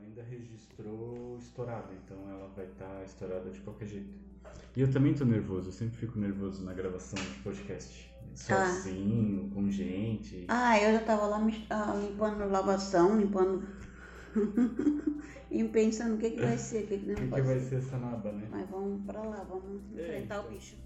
[0.00, 4.08] ela ainda registrou estourada, então ela vai estar estourada de qualquer jeito.
[4.74, 8.10] E eu também tô nervoso, eu sempre fico nervoso na gravação de podcast.
[8.34, 10.46] Sozinho, com gente.
[10.48, 13.66] Ah, eu já tava lá ah, limpando lavação, limpando.
[15.50, 17.60] e pensando o que, que vai ser, o que, que não que, que pode vai
[17.60, 17.76] ser.
[17.76, 18.48] essa naba, né?
[18.50, 20.40] Mas vamos pra lá, vamos enfrentar Eita.
[20.40, 20.76] o bicho.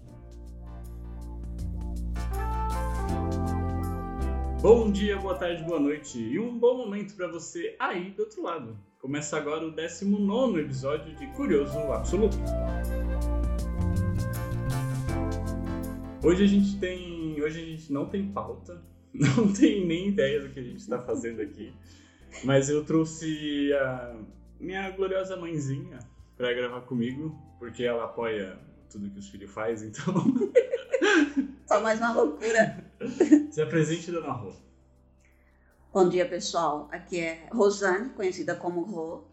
[4.61, 8.41] Bom dia, boa tarde, boa noite e um bom momento pra você aí do outro
[8.41, 8.75] lado.
[9.05, 12.37] Começa agora o 19 episódio de Curioso Absoluto.
[16.23, 17.39] Hoje a gente tem.
[17.39, 18.81] Hoje a gente não tem pauta,
[19.13, 21.71] não tem nem ideia do que a gente está fazendo aqui.
[22.43, 24.15] Mas eu trouxe a
[24.59, 25.99] minha gloriosa mãezinha
[26.35, 28.57] pra gravar comigo, porque ela apoia
[28.89, 30.15] tudo que os filhos fazem, então.
[31.67, 32.83] Só mais uma loucura.
[33.51, 34.51] Se apresente, dona Rô.
[35.95, 36.89] Bom dia, pessoal.
[36.91, 39.23] Aqui é Rosane, conhecida como Rô.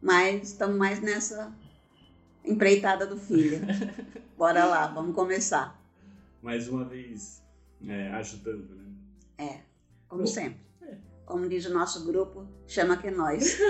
[0.00, 1.52] Mas estamos mais nessa
[2.44, 3.58] empreitada do filho.
[4.38, 5.82] Bora lá, vamos começar.
[6.40, 7.42] mais uma vez
[7.84, 8.84] é, ajudando, né?
[9.36, 9.62] É,
[10.06, 10.60] como Bom, sempre.
[10.82, 10.96] é.
[11.26, 13.58] Como diz o nosso grupo, chama que é nós.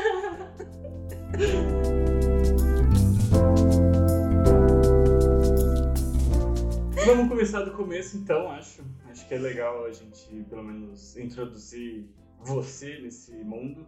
[7.07, 8.83] Vamos começar do começo, então, acho.
[9.21, 13.87] Acho que é legal a gente, pelo menos, introduzir você nesse mundo.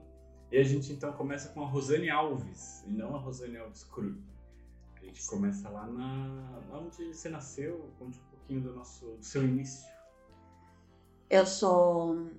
[0.50, 4.14] E a gente, então, começa com a Rosane Alves, e não a Rosane Alves Cru.
[4.94, 9.42] A gente começa lá na onde você nasceu, conte um pouquinho do, nosso, do seu
[9.42, 9.88] início.
[11.30, 12.30] Eu sou.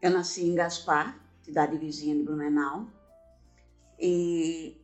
[0.00, 2.86] Eu nasci em Gaspar, cidade vizinha de Blumenau.
[4.00, 4.80] E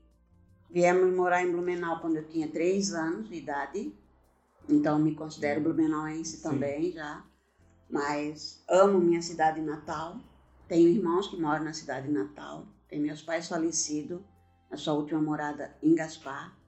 [0.69, 3.91] viemos morar em Blumenau quando eu tinha três anos de idade.
[4.69, 6.43] Então me considero blumenauense Sim.
[6.43, 7.25] também já.
[7.95, 10.19] Mas amo minha cidade natal.
[10.67, 12.67] Tenho irmãos que moram na cidade natal.
[12.89, 14.21] Tenho meus pais falecidos,
[14.69, 16.59] na sua última morada em Gaspar.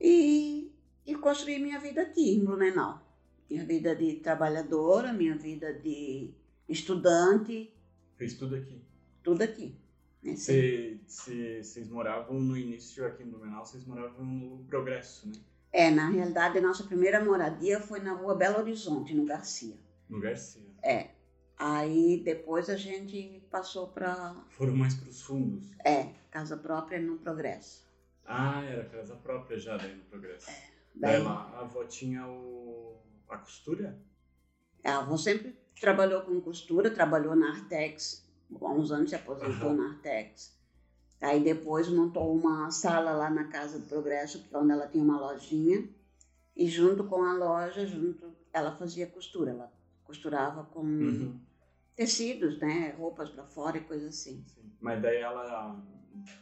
[0.00, 0.72] E,
[1.04, 3.04] e construí minha vida aqui em Blumenau
[3.50, 6.34] minha vida de trabalhadora, minha vida de
[6.68, 7.72] estudante,
[8.16, 8.82] Fez tudo aqui.
[9.22, 9.74] tudo aqui.
[10.22, 10.36] né?
[10.36, 15.32] Cê- cê- Vocês moravam no início aqui em Blumenau, vocês moravam no Progresso, né?
[15.72, 19.76] É, na realidade, a nossa primeira moradia foi na rua Belo Horizonte, no Garcia.
[20.08, 20.62] No Garcia.
[20.82, 21.10] É.
[21.56, 25.68] Aí depois a gente passou para Foram mais pros fundos.
[25.84, 27.86] é, casa própria no Progresso.
[28.24, 30.46] Ah, era casa própria já daí no Progresso.
[30.94, 32.96] Daí, Daí lá a avó tinha o...
[33.28, 33.98] a costura?
[34.84, 38.26] a avó sempre trabalhou com costura, trabalhou na Artex.
[38.60, 39.76] Há uns anos se aposentou Aham.
[39.76, 40.56] na Artex.
[41.20, 45.02] Aí depois montou uma sala lá na Casa do Progresso, que é onde ela tinha
[45.02, 45.88] uma lojinha.
[46.56, 49.50] E junto com a loja, junto, ela fazia costura.
[49.50, 49.72] Ela
[50.08, 51.38] costurava com Uhum.
[51.94, 52.94] tecidos, né?
[52.98, 54.42] Roupas para fora e coisa assim.
[54.46, 54.72] Sim.
[54.80, 55.84] Mas daí ela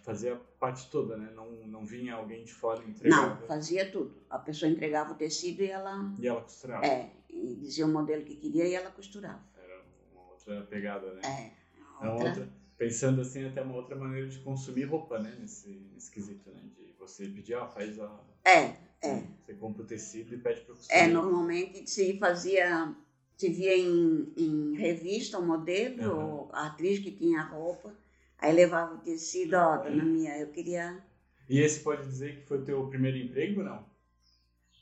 [0.04, 1.32] fazia a parte toda, né?
[1.34, 3.40] Não, não vinha alguém de fora e entregava.
[3.40, 4.14] Não, fazia tudo.
[4.30, 6.14] A pessoa entregava o tecido e ela...
[6.18, 6.86] E ela costurava.
[6.86, 9.42] É, e dizia o modelo que queria e ela costurava.
[9.56, 9.82] Era
[10.14, 11.20] uma outra pegada, né?
[11.24, 12.48] É, É uma outra...
[12.78, 15.34] Pensando assim, até uma outra maneira de consumir roupa, né?
[15.40, 16.60] Nesse, nesse quesito, né?
[16.76, 18.20] De você pedir, ó, faz a...
[18.44, 19.22] é, é.
[19.44, 21.02] Você compra o tecido e pede pra costurar.
[21.02, 22.94] É, normalmente se fazia,
[23.36, 27.94] se via em, em revista o modelo, ou a atriz que tinha a roupa,
[28.38, 31.02] aí levava o tecido, ó, dona minha, eu queria...
[31.48, 33.84] E esse pode dizer que foi o teu primeiro emprego, não?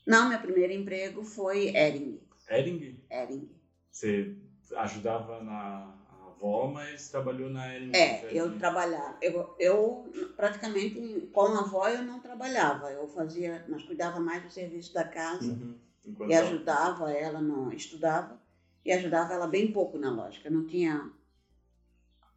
[0.07, 3.01] Não, meu primeiro emprego foi Ering, Ering?
[3.11, 3.51] Ering.
[3.91, 4.35] Você
[4.77, 5.95] ajudava na
[6.27, 7.93] avó, mas trabalhou na Ering.
[7.95, 13.83] É, eu trabalhava, eu, eu praticamente, com a avó eu não trabalhava, eu fazia, nós
[13.83, 15.75] cuidava mais do serviço da casa, Uhum.
[16.07, 18.39] Enquanto e ajudava ela, não estudava,
[18.85, 20.51] e ajudava ela bem pouco na lógica.
[20.51, 21.11] Não tinha,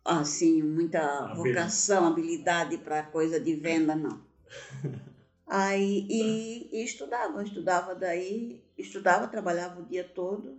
[0.03, 4.25] assim, muita vocação, habilidade para coisa de venda, não.
[5.46, 10.57] Aí, e, e estudava, estudava daí, estudava, trabalhava o dia todo.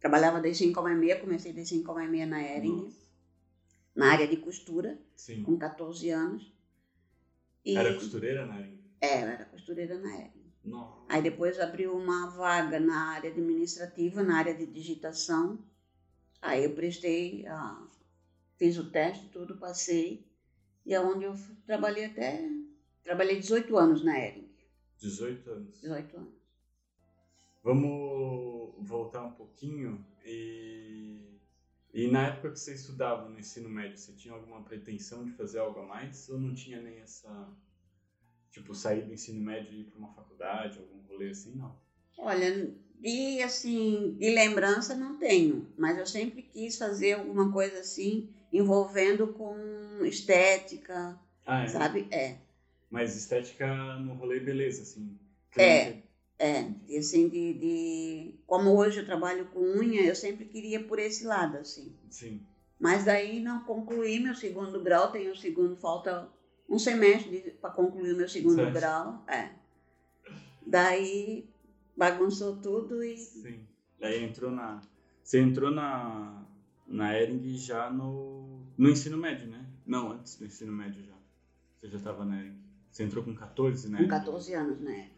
[0.00, 2.92] Trabalhava das 5 ao meia, comecei das 5 ao meia na Ering,
[3.94, 5.42] na área de costura, Sim.
[5.44, 6.52] com 14 anos.
[7.64, 8.80] E, Era costureira na Ering?
[9.00, 10.41] É, eu era costureira na Ering.
[11.08, 15.58] Aí depois abriu uma vaga na área administrativa, na área de digitação.
[16.40, 17.86] Aí eu prestei, ah,
[18.56, 20.26] fiz o teste, tudo, passei.
[20.86, 21.34] E é onde eu
[21.66, 22.48] trabalhei até.
[23.04, 24.48] Trabalhei 18 anos na Ering.
[24.98, 25.80] 18 anos.
[25.80, 26.34] 18 anos.
[27.62, 31.20] Vamos voltar um pouquinho e...
[31.94, 35.58] E na época que você estudava no ensino médio, você tinha alguma pretensão de fazer
[35.58, 36.26] algo a mais?
[36.30, 37.48] Ou não tinha nem essa...
[38.52, 41.56] Tipo, sair do ensino médio e ir para uma faculdade, algum rolê assim?
[41.56, 41.74] Não.
[42.18, 42.70] Olha,
[43.00, 49.28] de assim, de lembrança não tenho, mas eu sempre quis fazer alguma coisa assim envolvendo
[49.28, 51.66] com estética, Ah, é.
[51.66, 52.06] sabe?
[52.10, 52.36] É.
[52.90, 53.66] Mas estética
[53.96, 55.18] no rolê, beleza, assim.
[55.56, 56.02] É.
[56.38, 58.34] É, e assim, de, de.
[58.46, 61.94] Como hoje eu trabalho com unha, eu sempre queria por esse lado, assim.
[62.10, 62.42] Sim.
[62.80, 66.28] Mas daí não concluí meu segundo grau, tenho o segundo, falta
[66.72, 68.72] um semestre para concluir o meu segundo Certo.
[68.72, 69.22] grau.
[69.28, 69.50] É.
[70.66, 71.46] Daí
[71.94, 73.16] bagunçou tudo e.
[73.16, 73.66] Sim.
[74.00, 74.80] Daí entrou na.
[75.22, 76.42] Você entrou na.
[76.86, 78.62] Na Ering já no.
[78.76, 79.66] No ensino médio, né?
[79.86, 81.14] Não, antes do ensino médio já.
[81.76, 82.58] Você já tava na Ering.
[82.90, 83.98] Você entrou com 14, né?
[83.98, 85.10] Com 14 anos, né?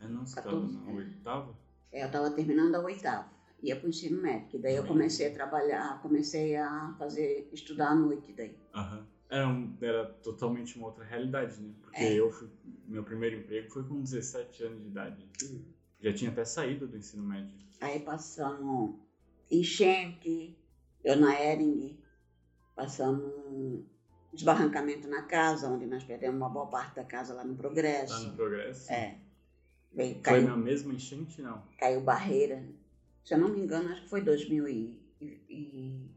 [0.00, 1.58] É, não, você 14, tava na oitava?
[1.92, 3.30] É, Eu estava terminando a oitava,
[3.62, 7.92] ia para o ensino médio, que daí eu comecei a trabalhar, comecei a fazer, estudar
[7.92, 8.54] à noite daí.
[8.74, 9.06] Aham.
[9.28, 11.72] Era, um- era totalmente uma outra realidade, né?
[11.82, 12.14] Porque É.
[12.14, 12.48] eu fui.
[12.86, 15.28] Meu primeiro emprego foi com 17 anos de idade.
[15.44, 15.64] Hum.
[16.00, 17.50] Já tinha até saído do ensino médio.
[17.80, 18.96] Aí passamos
[19.50, 20.56] enchente,
[21.04, 21.98] eu na Ering,
[22.74, 23.84] passamos um
[24.32, 28.28] desbarrancamento na casa, onde nós perdemos uma boa parte da casa lá no Lá Progresso.
[28.28, 28.92] no Progresso.
[28.92, 29.18] É.
[29.92, 31.62] Veio, Foi caiu, na mesma enchente, não?
[31.78, 32.62] caiu barreira.
[33.24, 35.00] Se eu não me engano, acho que foi 2000 e,
[35.48, 36.10] e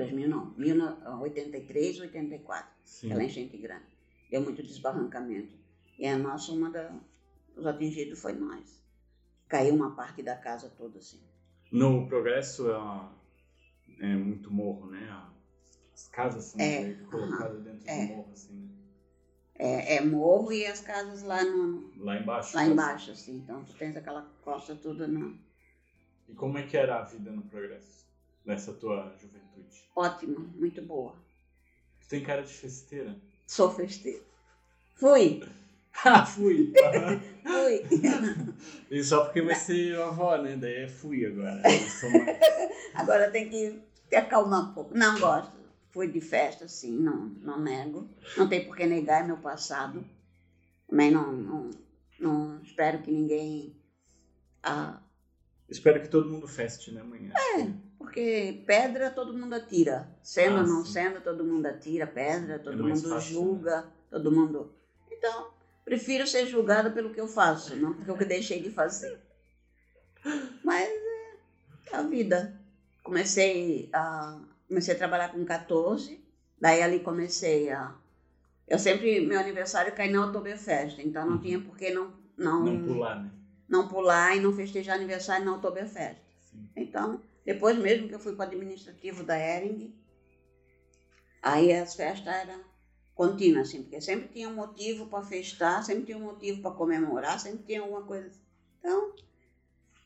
[0.00, 2.70] 2000 não, 1983, 84.
[2.84, 3.06] Sim.
[3.08, 3.84] aquela enchente grande.
[4.30, 5.54] Deu muito desbarrancamento.
[5.98, 6.94] E a nossa, uma da,
[7.56, 8.80] os atingidos foi nós.
[9.48, 11.20] Caiu uma parte da casa toda assim.
[11.70, 15.26] No Progresso é, é muito morro, né?
[15.92, 18.06] As casas são É, que colocadas dentro é.
[18.06, 18.68] do morro, assim, né?
[19.56, 22.56] É, é morro e as casas lá, no, Lá embaixo.
[22.56, 22.72] lá assim.
[22.72, 23.36] embaixo, assim.
[23.36, 25.34] Então tu tens aquela costa toda na...
[26.26, 28.08] E como é que era a vida no Progresso?
[28.44, 29.84] Nessa tua juventude?
[29.94, 31.14] ótima, muito boa.
[32.00, 33.16] Tu tem cara de festeira.
[33.46, 34.22] Sou festeira.
[34.94, 35.42] Fui,
[36.04, 36.72] Ah, fui!
[37.44, 37.84] fui.
[38.90, 40.56] e só porque vai ser avó, né?
[40.56, 41.60] Daí é fui agora.
[42.94, 44.96] Agora tem que te acalmar um pouco.
[44.96, 45.52] Não gosto.
[45.90, 48.08] Fui de festa, sim, não, não nego.
[48.36, 50.04] Não tem por que negar, é meu passado.
[50.88, 51.70] Também não, não,
[52.18, 53.76] não espero que ninguém.
[54.62, 55.00] Ah,
[55.70, 57.32] Espero que todo mundo feste, né, amanhã?
[57.98, 60.08] porque pedra todo mundo atira.
[60.22, 60.92] Sendo Ah, ou não sim.
[60.92, 64.72] sendo, todo mundo atira pedra, todo mais mundo fácil, julga, todo mundo.
[65.10, 65.50] Então,
[65.84, 69.20] prefiro ser julgada pelo que eu faço, não pelo que eu deixei de fazer.
[70.64, 70.88] Mas
[71.92, 72.58] é a vida.
[73.02, 76.20] Comecei a, comecei a trabalhar com 14,
[76.60, 77.94] daí ali comecei a.
[78.68, 81.40] Eu sempre, meu aniversário cai na Oktoberfest, então não Uhum.
[81.40, 83.30] tinha por que não, não, Não pular, né?
[83.70, 86.20] Não pular e não festejar aniversário na Oktoberfest.
[86.76, 89.94] Então, depois mesmo que eu fui para o administrativo da Ering,
[91.40, 92.60] aí as festas eram
[93.14, 97.38] contínuas, assim, porque sempre tinha um motivo para festar, sempre tinha um motivo para comemorar,
[97.38, 98.26] sempre tinha alguma coisa.
[98.26, 98.40] assim.
[98.80, 99.12] Então,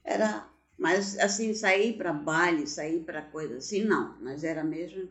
[0.04, 0.46] era.
[0.76, 4.16] Mas, assim, sair para baile, sair para coisa assim, não.
[4.20, 5.08] Mas era mesmo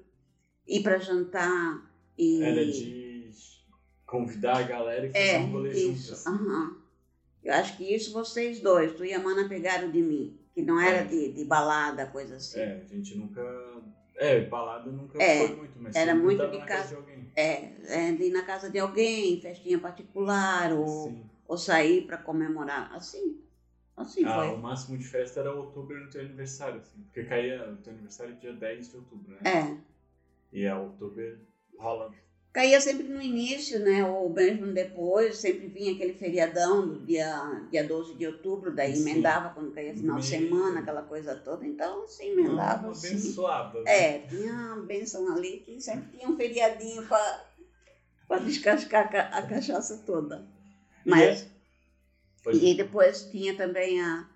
[0.68, 2.44] ir para jantar e.
[2.44, 3.32] Era de
[4.06, 6.10] convidar a galera e fazer É, um rolê isso.
[6.10, 6.14] junto.
[6.14, 6.30] assim.
[6.30, 6.83] aham.
[7.44, 10.40] Eu acho que isso vocês dois, tu e a Mana pegaram de mim.
[10.54, 11.04] Que não era É.
[11.04, 12.60] de, de balada, coisa assim.
[12.60, 13.42] É, a gente nunca.
[14.16, 17.32] É, balada nunca É, foi muito, mas era muito de na casa- de alguém.
[17.36, 21.26] É, é, de ir na casa de alguém, festinha particular, ou, Sim.
[21.48, 22.94] ou sair para comemorar.
[22.94, 23.42] Assim.
[23.98, 24.50] Assim Ah, foi.
[24.56, 27.02] o máximo de festa era outubro no teu aniversário, assim.
[27.04, 29.40] Porque caía o teu aniversário dia 10 de outubro, né?
[29.44, 29.78] É.
[30.56, 31.40] E a outubro
[31.78, 32.12] rola.
[32.54, 34.06] Caía sempre no início, né?
[34.06, 39.02] Ou mesmo depois, sempre vinha aquele feriadão do dia, dia 12 de outubro, daí Sim.
[39.10, 41.66] emendava quando caía final de semana, aquela coisa toda.
[41.66, 43.08] Então, assim, emendava uma assim.
[43.08, 43.82] abençoada.
[43.82, 43.92] né?
[43.92, 49.42] É, tinha uma benção ali que sempre tinha um feriadinho para descascar a ca- a
[49.42, 50.46] cachaça toda.
[51.04, 51.48] Mas,
[52.44, 54.28] Pode- e depois tinha também a,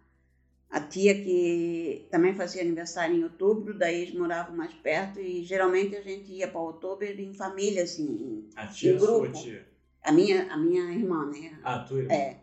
[0.70, 5.96] a tia que também fazia aniversário em outubro, daí eles moravam mais perto e geralmente
[5.96, 8.50] a gente ia para outubro em família, assim.
[8.56, 9.42] A tia em é sua grupo.
[9.42, 9.68] tia.
[10.04, 11.60] A minha, a minha irmã, né?
[11.64, 12.14] Ah, tua irmã.
[12.14, 12.40] É.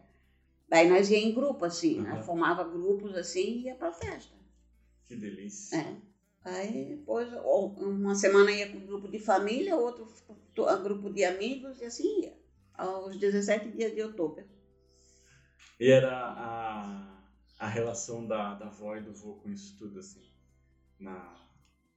[0.69, 2.17] Daí nós ia em grupo, assim, Aham.
[2.17, 4.35] nós formava grupos assim e ia para festa.
[5.07, 5.77] Que delícia.
[5.77, 5.97] É.
[6.45, 7.29] Aí depois,
[7.79, 10.07] uma semana ia com um grupo de família, outro
[10.67, 12.35] a grupo de amigos e assim ia.
[12.75, 14.45] Aos 17 dias de outubro.
[15.81, 17.14] E era a,
[17.59, 20.23] a relação da, da avó e do vô com isso tudo, assim.
[20.99, 21.35] Na,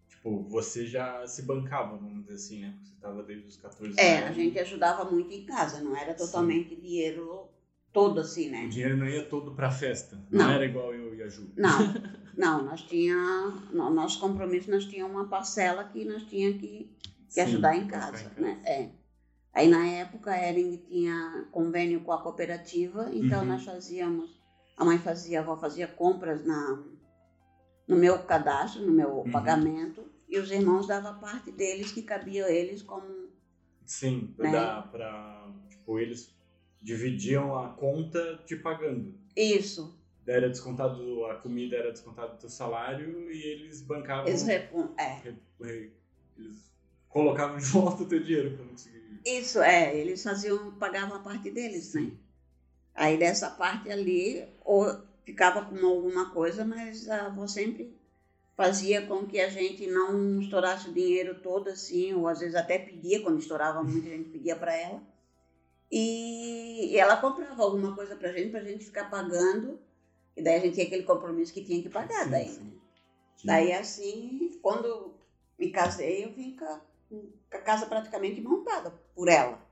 [0.07, 2.71] tipo, você já se bancava, vamos dizer assim, né?
[2.73, 4.29] Porque você tava desde os 14 É, anos.
[4.29, 7.47] a gente ajudava muito em casa, não era totalmente dinheiro
[7.93, 8.67] todo assim, O né?
[8.67, 10.15] dinheiro não ia todo pra festa.
[10.29, 10.51] Não, Não.
[10.51, 11.49] era igual eu e a Ju.
[11.55, 11.79] Não,
[12.37, 13.15] não, nós tinha,
[13.71, 17.87] no nosso compromisso nós tinha uma parcela que nós tinha que, que Sim, ajudar em
[17.87, 18.61] casa, em né?
[18.65, 18.89] É.
[19.53, 23.47] Aí na época a Ering tinha convênio com a cooperativa, então Uhum.
[23.47, 24.36] nós fazíamos,
[24.77, 26.83] a mãe fazia, a avó fazia compras na,
[27.87, 29.31] no meu cadastro, no meu Uhum.
[29.31, 33.27] pagamento, e os irmãos davam parte deles que cabia a eles como.
[33.85, 34.51] Sim, Né?
[34.91, 35.49] pra.
[35.69, 36.35] Tipo, eles
[36.81, 39.15] dividiam a conta te pagando.
[39.35, 39.97] Isso.
[40.27, 44.27] Era descontado, a comida era descontada do teu salário e eles bancavam.
[44.27, 44.89] Eles repon...
[44.97, 45.13] é.
[45.21, 45.93] re- re-
[46.37, 46.69] Eles
[47.07, 49.21] colocavam de volta o teu dinheiro pra não conseguir.
[49.25, 49.95] Isso, é.
[49.97, 52.11] Eles faziam, pagavam a parte deles, né?
[52.97, 54.83] Aí dessa parte ali, ou
[55.23, 57.95] ficava com alguma coisa, mas a avó sempre
[58.55, 62.79] fazia com que a gente não estourasse o dinheiro todo assim, ou às vezes até
[62.79, 65.03] pedia, quando estourava muito, a gente pedia para ela.
[65.91, 69.79] E, ela comprava alguma coisa pra gente, pra gente ficar pagando,
[70.35, 72.63] e daí a gente tinha aquele compromisso que tinha que pagar Sim, daí, sim.
[72.63, 72.71] né?
[73.45, 75.13] Daí assim, quando
[75.59, 79.66] me casei, eu vim com a, com a casa praticamente montada por ela.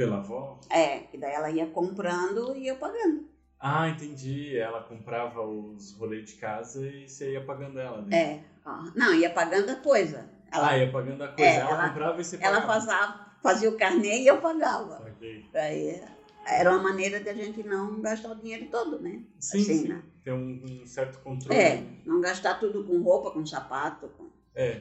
[0.00, 0.58] Pela avó?
[0.70, 3.28] É, que daí ela ia comprando e eu pagando.
[3.58, 4.56] Ah, entendi.
[4.56, 8.16] Ela comprava os rolês de casa e você ia pagando ela, né?
[8.18, 10.26] É, ó, não, ia pagando a coisa.
[10.50, 11.50] Ela, Ah, ia pagando a coisa.
[11.50, 12.80] É, ela, ela- comprava e você ela pagava.
[12.80, 14.96] fazia, fazia o carnê e eu pagava.
[15.04, 15.44] Saquei.
[15.52, 16.02] Daí
[16.46, 19.22] era uma maneira de a gente não gastar o dinheiro todo, né?
[19.38, 19.88] Sim, Assim, sim.
[19.88, 20.02] né?
[20.24, 21.60] Tem um, um certo controle.
[21.60, 24.08] É, não gastar tudo com roupa, com sapato.
[24.16, 24.30] Com...
[24.54, 24.80] É.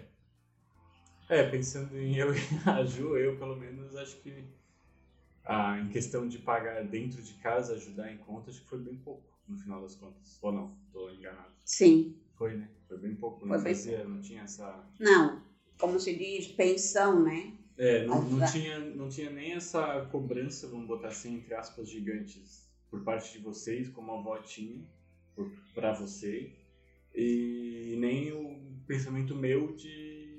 [1.28, 4.48] É, pensando em eu e a Ju, eu pelo menos acho que
[5.50, 8.96] ah, em questão de pagar dentro de casa, ajudar em conta, acho que foi bem
[8.98, 10.38] pouco, no final das contas.
[10.42, 11.52] Ou não, tô enganado.
[11.66, 12.70] Sim, Foi, né?
[12.88, 14.88] Foi bem pouco, não Foi fazia, não tinha essa...
[15.00, 15.44] não,
[15.80, 17.54] como se diz, pensão, né?
[17.78, 22.70] É, não, não, tinha, não tinha nem essa cobrança, vamos botar assim, entre aspas, gigantes,
[22.90, 24.86] por parte de vocês, como a avó tinha,
[25.36, 26.54] por, pra você,
[27.16, 30.38] e nem o pensamento meu de,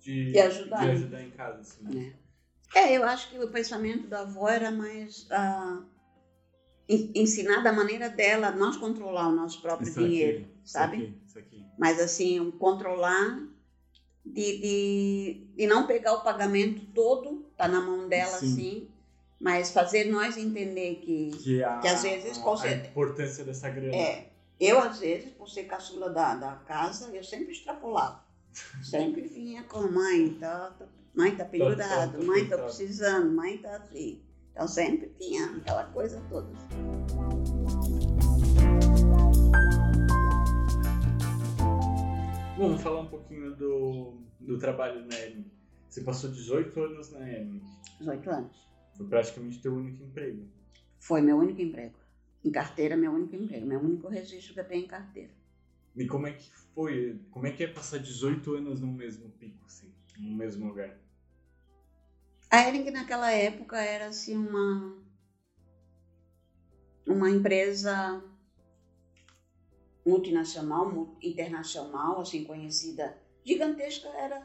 [0.00, 0.92] de, De ajudar, de né?
[0.92, 1.84] ajudar em casa, assim.
[1.84, 2.06] né?
[2.08, 2.29] É,
[2.74, 5.82] eu acho que o pensamento da avó era mais ah,
[6.88, 10.96] en- ensinar da maneira dela nós controlar o nosso próprio Isso aqui, dinheiro, isso sabe?
[10.96, 11.66] aqui, Isso aqui.
[11.78, 13.38] Mas assim, controlar
[14.24, 18.52] de, de, de não pegar o pagamento todo, tá na mão dela Sim.
[18.52, 18.88] assim,
[19.40, 23.68] mas fazer nós entender que Que, a, Que às vezes a, conse- a importância dessa
[23.70, 23.96] grana.
[23.96, 28.22] é, eu às vezes, por ser caçula da, da casa, eu sempre extrapolava.
[28.82, 33.76] Sempre vinha com mãe, tá, tá- mãe tá pendurado, tá mãe tá precisando, mãe tá
[33.76, 34.22] assim.
[34.52, 36.48] Então sempre tinha aquela coisa toda.
[42.56, 45.50] Bom, vamos falar um pouquinho do, do trabalho na Ering.
[45.88, 47.62] Você passou 18 anos na Ering.
[47.98, 48.68] 18 anos.
[48.96, 50.46] Foi praticamente teu único emprego.
[50.98, 51.94] Foi meu único emprego.
[52.44, 53.66] Em carteira, meu único emprego.
[53.66, 55.32] Meu único registro que eu tenho em carteira.
[55.96, 57.18] E como é que foi?
[57.30, 60.96] Como é que é passar 18 anos no mesmo pico, assim, no mesmo lugar?
[62.50, 64.98] A Ering naquela época era assim uma
[67.06, 68.22] uma empresa
[70.04, 74.42] multinacional, mu- internacional, assim conhecida, gigantesca era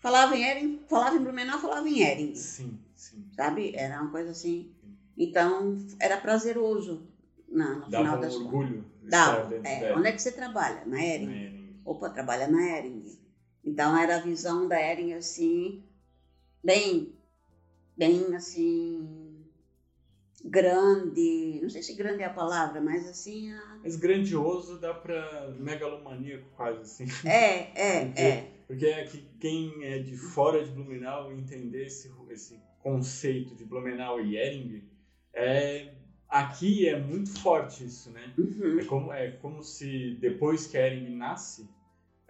[0.00, 3.24] falava em Ering, falava em Blumenau, falava em Ering, Sim, sim.
[3.36, 3.72] sabe?
[3.74, 4.70] Era uma coisa assim.
[5.16, 7.02] Então era prazeroso
[7.48, 9.54] na, no final Dava um das orgulho Dava.
[9.64, 10.84] É, onde é que você trabalha?
[10.86, 11.26] Na Ering.
[11.26, 11.80] Na Ering.
[11.84, 13.18] Opa, trabalha na Ering.
[13.64, 15.82] Então era a visão da Ering assim,
[16.62, 17.12] bem,
[17.96, 19.44] bem assim,
[20.44, 21.60] grande.
[21.62, 26.48] Não sei se grande é a palavra, mas assim, a- Mas grandioso dá pra megalomaníaco
[26.56, 27.06] quase, assim.
[27.28, 28.52] é, é, Porque- é.
[28.66, 34.18] Porque é que quem é de fora de Blumenau entender esse, esse conceito de Blumenau
[34.20, 34.82] e Ering,
[35.34, 35.94] é,
[36.26, 38.32] aqui é muito forte isso, né?
[38.38, 38.78] Uhum.
[38.78, 41.68] É como, é como se depois que a Ering nasce,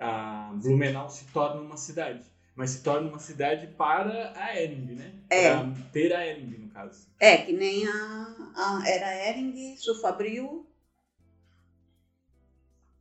[0.02, 2.24] a Blumenau se torna uma cidade.
[2.54, 5.14] Mas se torna uma cidade para a Ering, né?
[5.30, 5.50] É.
[5.56, 7.08] Para ter a Ering, no caso.
[7.18, 10.66] É, que nem a, a era Ering, Sulfabril,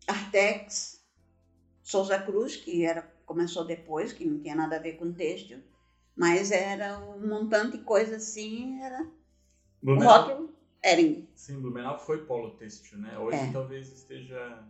[0.08, 1.03] Artex,
[1.84, 5.62] Souza Cruz, que era, começou depois, que não tinha nada a ver com têxtil,
[6.15, 9.12] mas era um montante de coisa assim, era o
[9.84, 11.27] Blumenau, rótulo Ering.
[11.36, 13.17] sim, Blumenau foi polo têxtil, né?
[13.17, 13.51] Hoje É.
[13.51, 14.63] talvez esteja...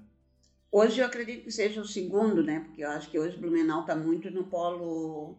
[0.71, 2.61] Hoje eu acredito que seja o segundo, né?
[2.61, 5.35] Porque eu acho que hoje Blumenau está muito no polo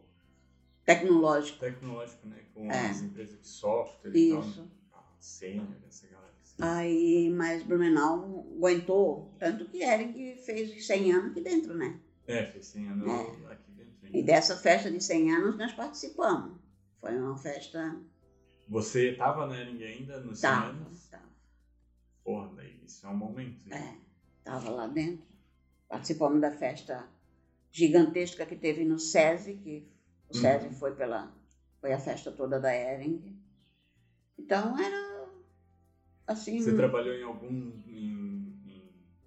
[0.84, 1.58] tecnológico.
[1.58, 2.44] tecnológico, né?
[2.54, 2.90] Com É.
[2.90, 4.40] as empresas de software e tal.
[4.42, 4.70] Isso.
[4.92, 6.32] Ah, Sênior, essa galera.
[6.60, 11.98] Aí, mas Blumenau aguentou, tanto que Ering fez 100 anos aqui dentro, né?
[12.26, 13.52] É, fez 100 anos É.
[13.52, 13.92] aqui dentro.
[14.12, 14.22] E ainda.
[14.32, 16.58] dessa festa de 100 anos nós participamos.
[17.00, 17.96] Foi uma festa.
[18.68, 21.06] Você tava na Ering ainda nos 100 Tava, anos?
[21.08, 21.22] tava,
[22.22, 23.66] Porra, daí isso é um momento.
[23.66, 23.98] né?
[24.44, 25.26] É, tava lá dentro.
[25.88, 27.08] Participamos da festa
[27.70, 29.88] gigantesca que teve no SESI, que
[30.30, 30.40] o Uhum.
[30.40, 31.32] SESI foi pela.
[31.80, 33.37] Foi a festa toda da Ering.
[34.38, 35.28] Então era
[36.26, 36.61] assim.
[36.61, 37.49] Você trabalhou em algum
[37.87, 38.54] em,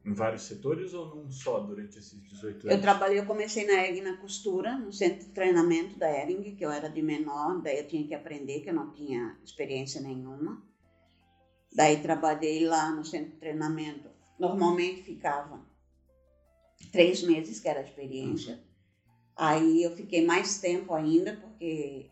[0.05, 2.81] em vários setores ou num só durante esses 18 Eu anos?
[2.81, 6.71] trabalhei, eu comecei na Ering na costura, no centro de treinamento da Ering, que eu
[6.71, 10.63] era de menor, daí eu tinha que aprender, que eu não tinha experiência nenhuma.
[11.73, 14.14] Daí trabalhei lá no centro de treinamento.
[14.39, 15.61] Normalmente ficava
[16.91, 18.59] três meses, que era a experiência.
[19.35, 22.09] Aí eu fiquei mais tempo ainda, porque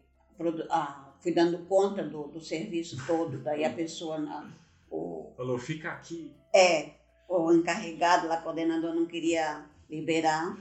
[0.69, 3.37] ah, fui dando conta do, do serviço todo.
[3.39, 4.51] Daí a pessoa, na-
[4.89, 6.31] o, Falou, fica aqui.
[6.53, 6.91] é,
[7.27, 10.57] o encarregado lá, coordenador, não queria liberar.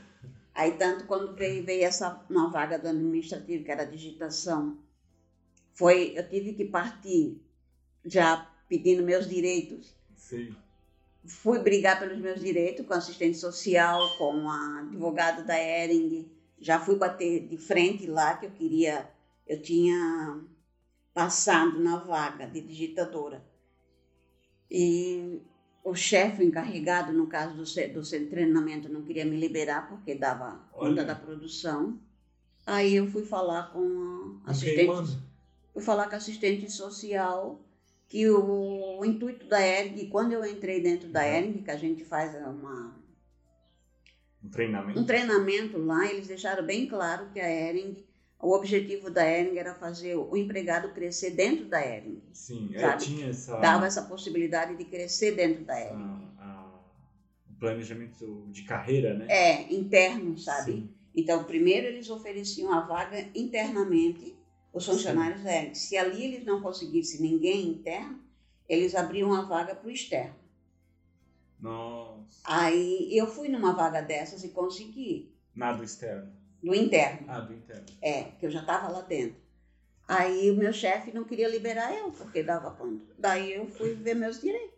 [0.54, 4.78] Aí, tanto quando veio, veio essa uma vaga do administrativo, que era digitação,
[5.72, 7.40] foi, eu tive que partir
[8.04, 9.94] já pedindo meus direitos.
[10.14, 10.54] Sei.
[11.24, 16.28] Fui brigar pelos meus direitos com a assistente social, com a advogada da Ering.
[16.60, 19.08] Já fui bater de frente lá, que eu queria,
[19.46, 20.40] eu tinha
[21.14, 23.44] passado na vaga de digitadora.
[24.70, 25.40] E
[25.84, 29.88] o chefe encarregado, no caso do, ce- do centro de treinamento, não queria me liberar
[29.88, 31.04] porque dava conta Olha.
[31.04, 32.00] da produção.
[32.66, 35.18] Aí eu fui falar com a assistente,
[35.72, 37.60] fui falar com a assistente social
[38.12, 41.28] que o, o intuito da ERG, quando eu entrei dentro da Uhum.
[41.34, 42.94] ERG, que a gente faz uma,
[44.44, 45.00] Um treinamento?
[45.00, 48.04] um treinamento lá, eles deixaram bem claro que a ERG,
[48.38, 52.22] o objetivo da ERG era fazer o empregado crescer dentro da ERG.
[52.34, 53.56] Sim, é, tinha essa...
[53.58, 56.80] Dava essa possibilidade de crescer dentro da a-
[57.50, 59.26] o planejamento de carreira, né?
[59.30, 60.72] É, interno, sabe?
[60.72, 60.90] Sim.
[61.16, 64.36] Então, primeiro eles ofereciam a vaga internamente,
[64.72, 65.74] os funcionários ERG.
[65.74, 68.20] Se ali eles não conseguissem ninguém interno,
[68.68, 70.34] eles abriam a vaga para o externo.
[71.60, 72.40] Nossa.
[72.44, 76.32] Aí eu fui numa vaga dessas e consegui, Nada externo.
[76.62, 77.84] do interno, Ah, do interno.
[78.00, 79.40] é, que eu já estava lá dentro.
[80.08, 83.14] Aí o meu chefe não queria liberar eu, porque dava conta.
[83.16, 84.72] Daí eu fui ver meus direitos.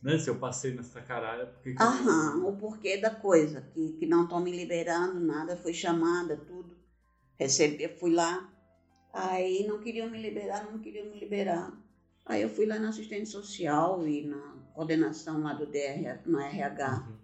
[0.00, 0.18] Né?
[0.18, 3.92] Se eu passei nessa caralho, por que que eu- Aham, o porquê da coisa, que,
[3.94, 6.76] que não estão me liberando, nada, fui chamada, tudo.
[7.38, 8.48] Recebi, fui lá,
[9.12, 11.72] aí não queriam me liberar, não queriam me liberar.
[12.24, 17.04] Aí eu fui lá na assistente social e na coordenação lá do DR, no RH,
[17.08, 17.16] Uhum.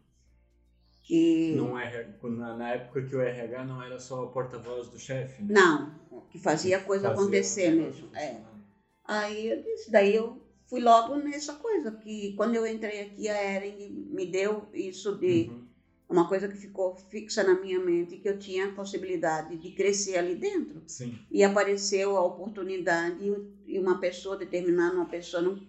[1.03, 1.55] que...
[1.57, 5.55] Não é, na, época que o RH não era só o porta-voz do chefe, né?
[5.55, 5.95] Não,
[6.31, 8.09] que fazia a coisa Fazia acontecer mesmo.
[8.15, 8.27] É.
[8.35, 8.59] funcionar.
[9.05, 13.55] Aí eu disse, daí eu fui logo nessa coisa, que quando eu entrei aqui, a
[13.57, 15.68] Ering me deu isso de Uhum.
[16.09, 20.17] Uma coisa que ficou fixa na minha mente, que eu tinha a possibilidade de crescer
[20.17, 20.83] ali dentro.
[20.87, 21.19] Sim.
[21.31, 23.19] E apareceu a oportunidade
[23.67, 25.61] e- uma pessoa, determinada uma pessoa, não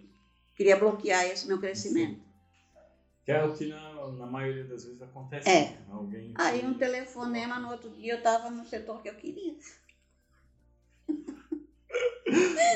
[0.54, 2.20] queria bloquear esse meu crescimento.
[3.24, 5.48] Que é o que na, na maioria das vezes acontece.
[5.48, 5.70] É.
[5.72, 5.78] né?
[5.90, 9.54] Alguém Aí um telefonema, no outro dia eu estava no setor que eu queria.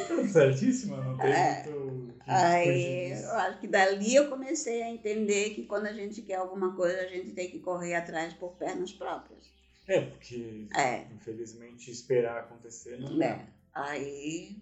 [0.09, 1.63] Tá Certíssima, não tem É.
[1.65, 3.23] muito Aí disso.
[3.25, 7.01] eu acho que dali eu comecei a entender que quando a gente quer alguma coisa,
[7.01, 9.53] a gente tem que correr atrás por pernas próprias.
[9.87, 13.47] É, porque É, infelizmente esperar acontecer não né?
[13.73, 14.57] Aí,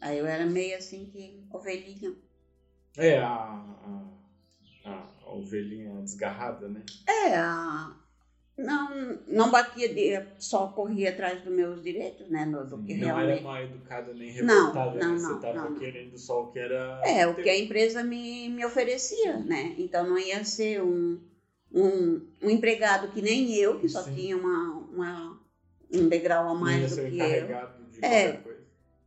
[0.00, 2.14] aí eu era meio assim que ovelhinha.
[2.96, 3.28] É, a,
[4.84, 4.90] a,
[5.24, 6.84] a ovelhinha desgarrada, né?
[7.06, 7.96] É, a-
[8.58, 12.44] não, não batia, de, só corria atrás dos meus direitos, né?
[12.44, 13.42] Do, do que não era realmente.
[13.44, 15.18] mal educada nem Não, revoltada, não, né?
[15.18, 15.78] Você não, tava não, não.
[15.78, 17.00] querendo só o que era.
[17.06, 19.74] É, o que a empresa me, me oferecia, né?
[19.78, 21.18] Então não ia ser um,
[21.72, 24.14] um, um empregado que nem eu, que só Sim.
[24.14, 25.40] tinha uma, uma,
[25.92, 27.46] um degrau a Não mais do que eu,
[27.90, 28.32] de É.
[28.32, 28.58] coisa.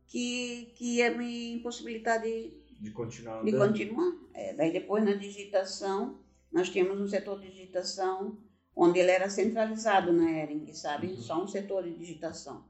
[0.06, 3.68] que, que ia me impossibilitar de, De continuar de andando.
[3.68, 4.12] continuar.
[4.34, 6.18] É, daí depois na digitação,
[6.50, 8.36] nós tínhamos um setor de digitação
[8.76, 11.08] onde ele era centralizado na Ering, sabe?
[11.08, 11.16] Uhum.
[11.16, 12.64] Só um setor de digitação.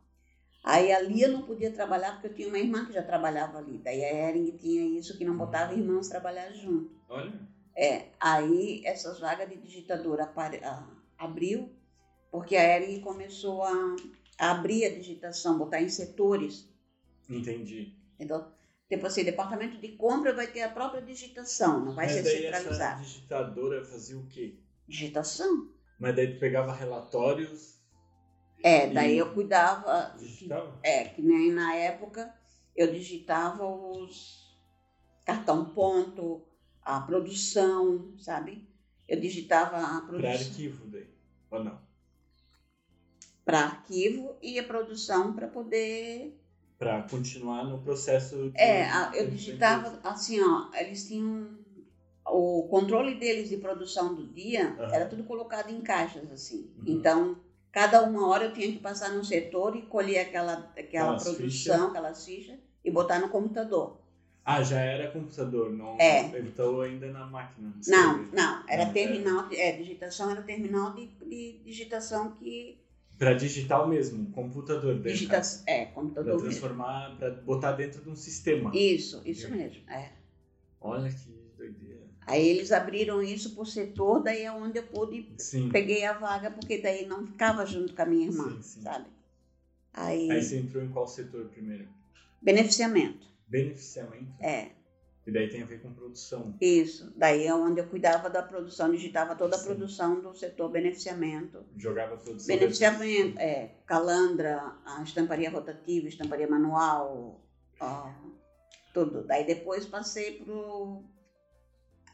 [0.65, 3.79] Aí ali eu não podia trabalhar porque eu tinha uma irmã que já trabalhava ali.
[3.79, 6.91] Daí a Ering tinha isso que não botava irmãs trabalhar junto.
[7.09, 7.33] Olha,
[7.75, 10.87] É, aí essas vagas de digitadora apare- a-
[11.19, 11.71] abriu
[12.31, 13.97] porque a Ering começou a,
[14.39, 16.67] a abrir a digitação, botar em setores.
[17.29, 17.93] entendi.
[18.15, 18.45] Entendeu?
[18.89, 22.47] Tipo assim, departamento de compra vai ter a própria digitação, não vai Mas ser daí
[22.47, 23.03] essa centralizado.
[23.03, 24.55] digitadora fazia o quê?
[24.87, 25.69] Digitação.
[26.03, 27.79] Mas daí tu pegava relatórios,
[28.63, 30.73] É, daí E- eu cuidava, digitava?
[30.83, 32.33] é, que nem na época
[32.77, 34.57] eu digitava os
[35.25, 36.43] cartão ponto,
[36.83, 38.67] a produção, sabe?
[39.09, 41.07] Eu digitava a produção arquivo daí.
[41.51, 41.79] Ou não?
[43.45, 46.37] para arquivo e a produção para poder.
[46.79, 51.62] Pra continuar no processo de, É, eu digitava assim, ó, eles tinham
[52.33, 54.95] o controle deles de produção do dia Aham.
[54.95, 56.71] era tudo colocado em caixas assim.
[56.79, 56.85] Uhum.
[56.87, 57.37] Então,
[57.71, 61.47] cada uma hora eu tinha que passar no setor e colher aquela aquela Aquelas produção,
[61.49, 61.83] fichas.
[61.83, 63.99] aquelas fichas e botar no computador.
[64.45, 66.37] Ah, já era computador, não É.
[66.41, 67.73] então ainda na máquina.
[67.87, 68.29] Não, escrever.
[68.37, 72.77] não, era Não, terminal, de- é, digitação era terminal de, de digitação que
[73.19, 75.11] Pra digital mesmo, computador dentro.
[75.13, 76.49] digita, é, computador mesmo.
[76.49, 78.73] transformar, pra botar dentro de um sistema.
[78.75, 80.11] Isso, isso mesmo, é.
[80.81, 81.42] Olha que.
[82.27, 85.69] Aí eles abriram isso por setor, daí é onde eu pude, Sim.
[85.71, 88.83] peguei a vaga, porque daí não ficava junto com a minha irmã, Sim, sim.
[88.83, 89.07] sabe?
[89.93, 91.89] Aí, Aí você entrou em qual setor primeiro?
[92.41, 94.33] beneficiamento, Beneficiamento.
[94.41, 94.71] é,
[95.27, 96.55] E daí tem a ver com produção.
[96.61, 97.13] isso.
[97.17, 99.67] Daí é onde eu cuidava da produção, digitava toda a Sim.
[99.67, 101.65] produção do setor beneficiamento.
[101.77, 102.47] Jogava produção.
[102.57, 107.41] Beneficiamento, é, calandra, a estamparia rotativa, estamparia manual,
[107.79, 108.11] ó,
[108.95, 109.23] tudo.
[109.25, 111.05] Daí depois passei pro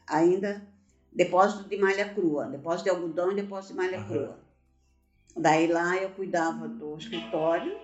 [0.09, 0.67] ainda
[1.11, 4.07] depósito de malha crua, depósito de algodão e depósito de malha Aham.
[4.07, 4.39] crua.
[5.37, 7.77] Daí lá eu cuidava do escritório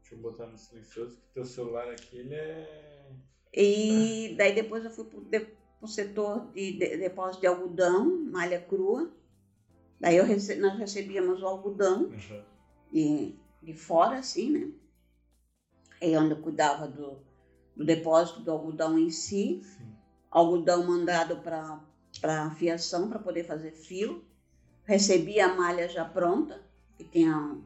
[0.00, 3.12] Deixa eu botar no silencioso, que teu celular aqui, ele é...
[3.54, 5.38] e daí depois eu fui pro, de,
[5.78, 9.08] pro setor de, de- depósito de algodão, malha crua.
[10.00, 12.44] Daí eu rece, nós recebíamos o algodão Aham.
[12.90, 14.72] de, de fora, assim, né?
[16.00, 17.18] É onde eu cuidava do,
[17.76, 19.94] do depósito do algodão em si, Sim.
[20.30, 24.24] Algodão mandado para fiação para poder fazer fio,
[24.84, 26.62] recebia a malha já pronta,
[26.98, 27.58] e tinha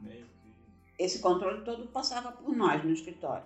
[0.97, 3.45] esse controle todo passava por nós no escritório.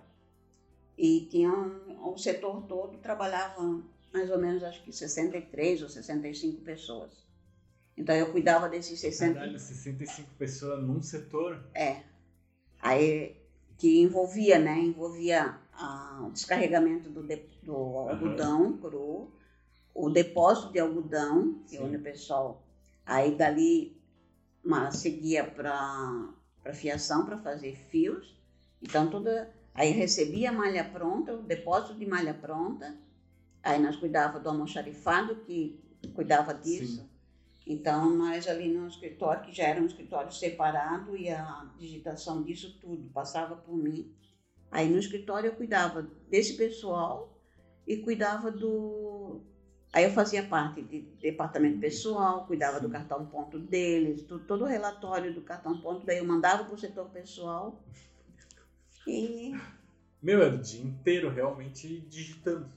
[0.98, 3.82] E tinha um, o setor todo trabalhava
[4.14, 7.12] mais ou menos acho que 63 ou 65 pessoas.
[7.98, 11.64] Então eu cuidava desses 60 Caralho, 65 pessoas num setor?
[11.74, 12.04] É.
[12.82, 13.36] Aí
[13.78, 14.78] que envolvia, né?
[14.78, 15.58] Envolvia
[16.28, 19.32] o descarregamento do, de- do algodão cru,
[19.94, 22.64] o depósito de algodão, que onde o pessoal.
[23.06, 23.98] Aí dali
[24.64, 26.30] uma, seguia para
[26.62, 28.36] para fiação para fazer fios.
[28.82, 29.50] Então toda.
[29.74, 32.98] Aí recebia a malha pronta, o depósito de malha pronta.
[33.64, 35.80] Aí nós cuidava do almoxarifado, que
[36.14, 36.98] cuidava disso.
[36.98, 37.10] Sim.
[37.68, 42.76] Então, nós ali no escritório, que já era um escritório separado, e a digitação disso
[42.82, 44.12] tudo passava por mim.
[44.72, 47.36] Aí no escritório eu cuidava desse pessoal
[47.88, 49.42] e cuidava do.
[49.92, 55.34] Aí eu fazia parte de departamento pessoal, cuidava do cartão ponto deles, todo o relatório
[55.34, 57.82] do cartão ponto, daí eu mandava para o setor pessoal.
[59.08, 59.56] E
[60.22, 62.70] Meu, era o dia inteiro realmente digitando.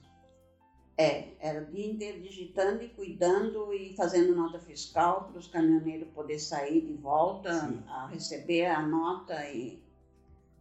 [0.97, 6.07] É, era o dia inteiro digitando e cuidando e fazendo nota fiscal para os caminhoneiros
[6.09, 7.83] poder sair de volta Sim.
[7.87, 9.82] a receber a nota e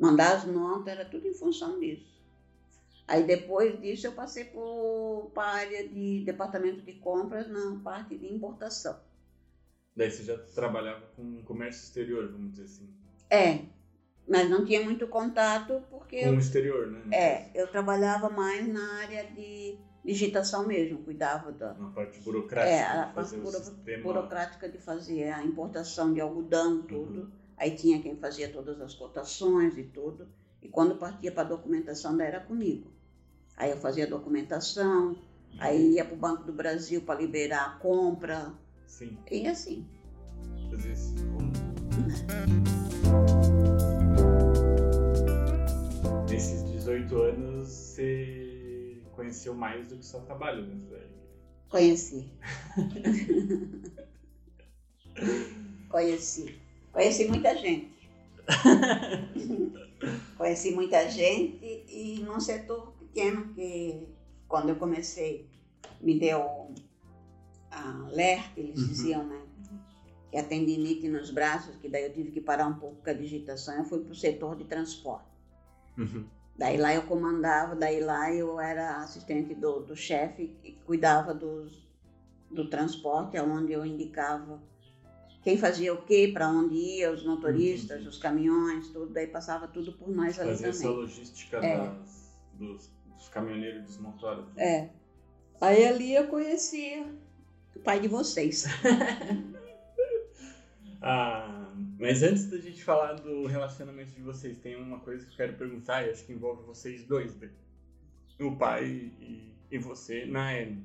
[0.03, 2.11] mandar as notas, era tudo em função disso.
[3.07, 4.45] Aí depois disso eu passei
[5.33, 8.99] para a área de departamento de compras na parte de importação.
[9.95, 12.89] Daí você já trabalhava com comércio exterior, vamos dizer assim.
[13.31, 13.61] É,
[14.27, 17.01] mas não tinha muito contato porque Com o exterior, né?
[17.13, 17.51] é, caso.
[17.55, 22.75] eu trabalhava mais na área de digitação mesmo, cuidava da, Na parte burocrática.
[22.75, 24.03] É, a parte buro- sistema.
[24.03, 27.31] burocrática de fazer a importação de algodão, tudo.
[27.63, 30.27] Aí tinha quem fazia todas as cotações e tudo.
[30.61, 32.91] E quando partia para a documentação, daí era comigo.
[33.57, 35.17] Aí eu fazia a documentação,
[35.61, 38.53] aí ia para o Banco do Brasil para liberar a compra,
[38.85, 39.87] Sim, e assim.
[40.73, 41.53] fazer esse rumo.
[46.29, 51.15] Nesses 18 anos, você conheceu mais do que só trabalho dentro da igreja.
[51.69, 52.29] Conheci.
[55.89, 56.62] Conheci.
[56.93, 57.91] Conheci muita gente.
[60.37, 64.09] Conheci muita gente e num setor pequeno que
[64.49, 65.47] quando eu comecei
[66.01, 66.73] me deu
[67.71, 68.87] a LER, que eles Uhum.
[68.89, 69.41] diziam, né?
[70.31, 73.13] Que a tendinite nos braços, que daí eu tive que parar um pouco com a
[73.13, 75.31] digitação, eu fui para o setor de transporte.
[76.57, 81.87] Daí lá eu comandava, daí lá eu era assistente do, do chefe e cuidava dos,
[82.51, 84.61] do transporte, onde eu indicava
[85.43, 88.09] quem fazia o quê, para onde ia, os motoristas, Uhum.
[88.09, 91.77] os caminhões, tudo, daí passava tudo por nós ali Fazer essa logística É.
[91.79, 94.45] das, dos, dos caminhoneiros e dos motoras.
[94.57, 94.89] É.
[95.61, 97.07] Aí ali eu conhecia
[97.75, 98.65] o pai de vocês.
[101.05, 105.37] Ah, mas antes da gente falar do relacionamento de vocês, tem uma coisa que eu
[105.37, 107.51] quero perguntar e acho que envolve vocês dois, né?
[108.39, 108.85] o pai
[109.21, 110.85] e, e você, na N.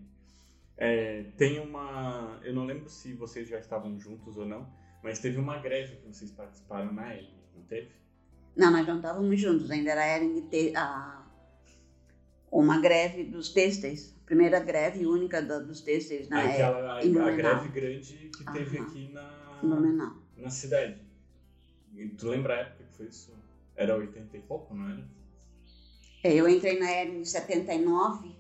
[0.78, 2.40] É, tem uma.
[2.44, 4.68] Eu não lembro se vocês já estavam juntos ou não,
[5.04, 7.90] mas teve uma greve que vocês participaram na N, não teve?
[8.56, 11.26] Não, nós não estávamos juntos, ainda era a Ering te- a,
[12.52, 14.16] uma greve dos têxteis.
[14.26, 17.36] Primeira greve única da- dos têxteis na época, Aquela a, em a Blumenau.
[17.38, 18.88] greve grande que teve Aham.
[18.88, 19.60] aqui na,
[20.38, 21.02] na cidade.
[21.96, 23.34] E tu lembra a época que foi isso?
[23.76, 25.08] Era 80 e pouco, não era?
[26.24, 28.36] É, eu entrei na ERN em 79.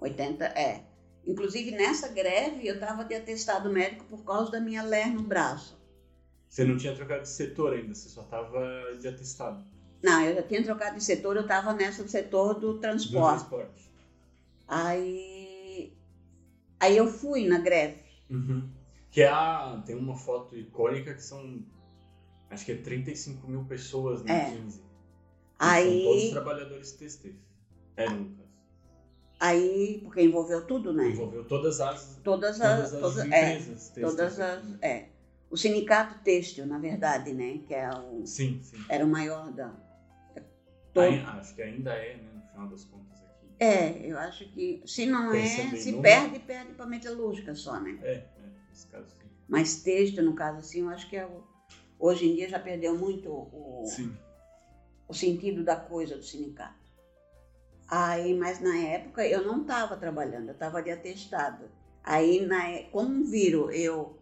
[0.00, 0.84] 80, é.
[1.26, 5.78] Inclusive, nessa greve, eu estava de atestado médico por causa da minha ler no braço.
[6.48, 9.64] Você não tinha trocado de setor ainda, você só estava de atestado.
[10.02, 13.38] Não, eu já tinha trocado de setor, eu estava nesse setor do Do transporte.
[13.48, 13.90] transporte.
[14.66, 15.92] Aí,
[16.80, 18.02] aí eu fui na greve.
[18.30, 18.68] Uhum.
[19.10, 21.62] Que é a, tem uma foto icônica que são,
[22.48, 24.50] acho que é 35 mil pessoas na É.
[24.50, 24.78] 15.
[24.78, 24.82] E
[25.58, 26.98] Aí- São todos trabalhadores.
[27.96, 28.39] Eram, no caso.
[29.40, 31.08] Aí, porque envolveu tudo, né?
[31.08, 34.00] Envolveu todas as, Todas as, todas as todas, é, empresas TST.
[34.02, 35.08] todas as, é.
[35.50, 37.58] O sindicato têxtil, na verdade, né?
[37.66, 38.76] Que é o, Sim, sim.
[38.88, 39.72] era o maior da.
[40.92, 43.46] todo- Ai- acho que ainda é, né, no final das contas aqui.
[43.58, 47.98] É, eu acho que se não Pensando é, se perde, perde para metalúrgica só, né?
[48.02, 48.26] É, é,
[48.68, 49.26] nesse caso sim.
[49.48, 51.42] Mas texto, no caso assim, eu acho que é o,
[51.98, 54.14] hoje em dia já perdeu muito o, Sim.
[55.08, 56.78] o sentido da coisa do sindicato.
[57.90, 61.64] Aí, mas na época eu não estava trabalhando, eu estava de atestado.
[62.04, 64.16] Aí, na, é- como viram eu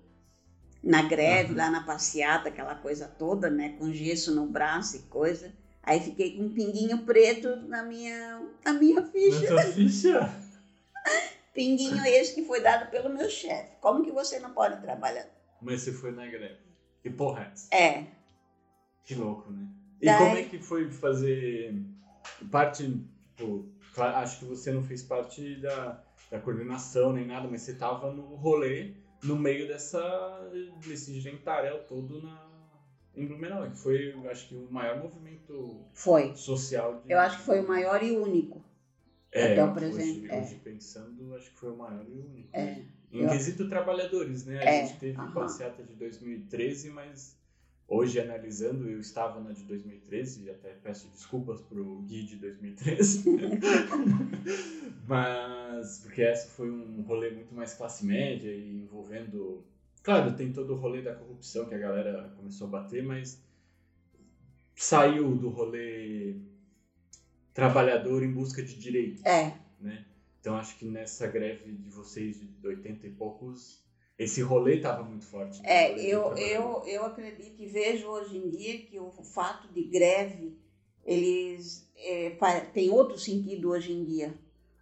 [0.83, 1.57] na greve, Aham.
[1.59, 5.52] lá na passeata, aquela coisa toda, né, com gesso no braço e coisa,
[5.83, 9.52] aí fiquei com um pinguinho preto na minha, na minha ficha.
[9.54, 10.35] Na ficha?
[11.52, 13.72] Pinguinho esse que foi dado pelo meu chefe.
[13.81, 15.26] Como que você não pode trabalhar?
[15.61, 16.61] Mas você foi na greve.
[17.02, 17.74] Que porra é essa?
[17.74, 18.07] É,
[19.04, 19.66] Que louco, né?
[20.00, 21.74] E Daí- como é que foi fazer
[22.50, 23.02] parte,
[23.38, 27.74] tipo, claro, acho que você não fez parte da, da coordenação nem nada, mas você
[27.74, 30.51] tava no rolê, no meio dessa,
[30.87, 32.48] desse gentarel todo na,
[33.14, 36.35] em Blumenau, que foi, acho que o maior movimento foi.
[36.35, 37.12] social de...
[37.12, 38.62] Eu acho que foi o maior e único.
[39.33, 40.40] é, até o hoje- presente, é.
[40.40, 42.48] Hoje, pensando, acho que foi o maior e único.
[42.53, 44.59] É, Em eu- quesito trabalhadores, né?
[44.59, 45.33] A É, gente teve aham.
[45.33, 47.37] passeata de 2013, mas
[47.88, 53.24] hoje analisando, eu estava na de 2013 e até peço desculpas pro Gui de 2013.
[55.09, 59.64] mas porque essa foi um rolê muito mais classe média e envolvendo,
[60.03, 63.42] claro, tem todo o rolê da corrupção que a galera começou a bater, mas
[64.77, 66.37] saiu do rolê
[67.55, 70.05] trabalhador em busca de direito É, né?
[70.40, 73.83] Então acho que nessa greve de vocês de 80 e poucos,
[74.18, 75.62] esse rolê estava muito forte.
[75.62, 75.68] né?
[75.68, 80.59] É eu, eu, eu acredito e vejo hoje em dia que o fato de greve,
[81.04, 82.31] eles é,
[82.72, 84.35] tem outro sentido hoje em dia.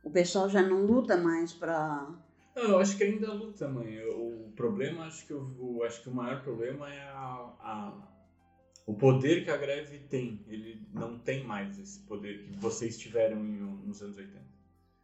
[0.02, 2.08] O pessoal já não luta mais para.
[2.54, 4.02] Não, eu acho que ainda luta, mãe.
[4.06, 8.08] O problema, acho que o, o- acho que o maior problema é a, a-
[8.86, 10.40] o poder que a greve tem.
[10.48, 14.40] Ele não tem mais esse poder que vocês tiveram em- nos anos 80.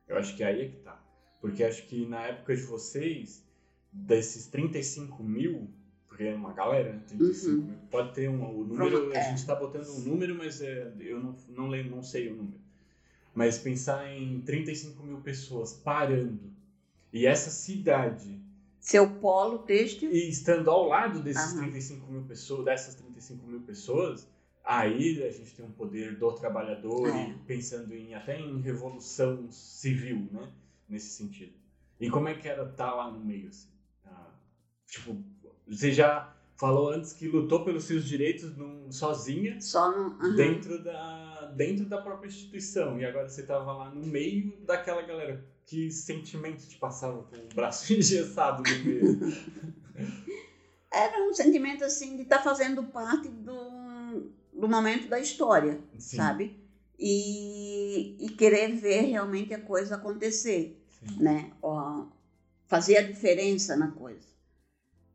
[0.08, 1.02] Eu acho que aí é que tá.
[1.40, 3.44] Porque acho que na época de vocês,
[3.92, 5.68] desses 35 mil,
[6.08, 7.02] porque é uma galera, né?
[7.06, 7.66] 35 Uhum.
[7.66, 9.22] mil, pode ter um, o número, a É.
[9.28, 12.60] gente tá botando um número, mas é, eu não, não lembro, não sei o número.
[13.34, 16.50] Mas pensar em 35 mil pessoas parando
[17.12, 18.40] e essa cidade
[18.78, 20.10] Seu polo têxtil.
[20.10, 21.62] e estando ao lado desses Aham.
[21.62, 24.28] 35 mil pessoas, dessas 35 mil pessoas,
[24.64, 27.28] aí a gente tem um poder do trabalhador É.
[27.28, 30.50] e pensando em até em revolução civil, né?
[30.88, 31.52] Nesse sentido.
[32.00, 33.68] E como é que era estar lá no meio, assim?
[34.92, 35.16] Tipo,
[35.66, 40.18] você já falou antes que lutou pelos seus direitos num, sozinha, Só no.
[40.20, 40.36] aham.
[40.36, 43.00] dentro da, dentro da própria instituição.
[43.00, 45.42] E agora você estava lá no meio daquela galera.
[45.64, 49.18] Que sentimento te passava com o braço engessado no meio?
[50.92, 56.60] Era um sentimento assim de estar fazendo parte do, do momento da história, Sim, sabe?
[56.98, 60.78] E, e querer ver realmente a coisa acontecer.
[60.90, 61.16] sim.
[61.18, 61.50] né?
[61.62, 62.04] Ó,
[62.66, 64.31] fazer a diferença na coisa.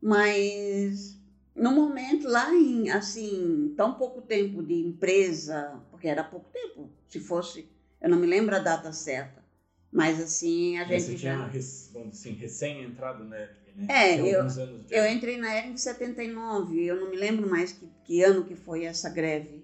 [0.02, 1.18] Mas
[1.56, 7.20] no momento lá em assim tão pouco tempo de empresa, porque era pouco tempo, se
[7.20, 7.68] fosse,
[8.02, 9.44] eu não me lembro a data certa,
[9.92, 13.88] mas assim a Mas gente você tinha, já rec- dizer assim, recém-entrado na né?
[13.88, 14.96] É, Tinha eu- de...
[14.96, 18.56] eu entrei na ERG em 79, eu não me lembro mais que, que ano que
[18.56, 19.64] foi essa greve.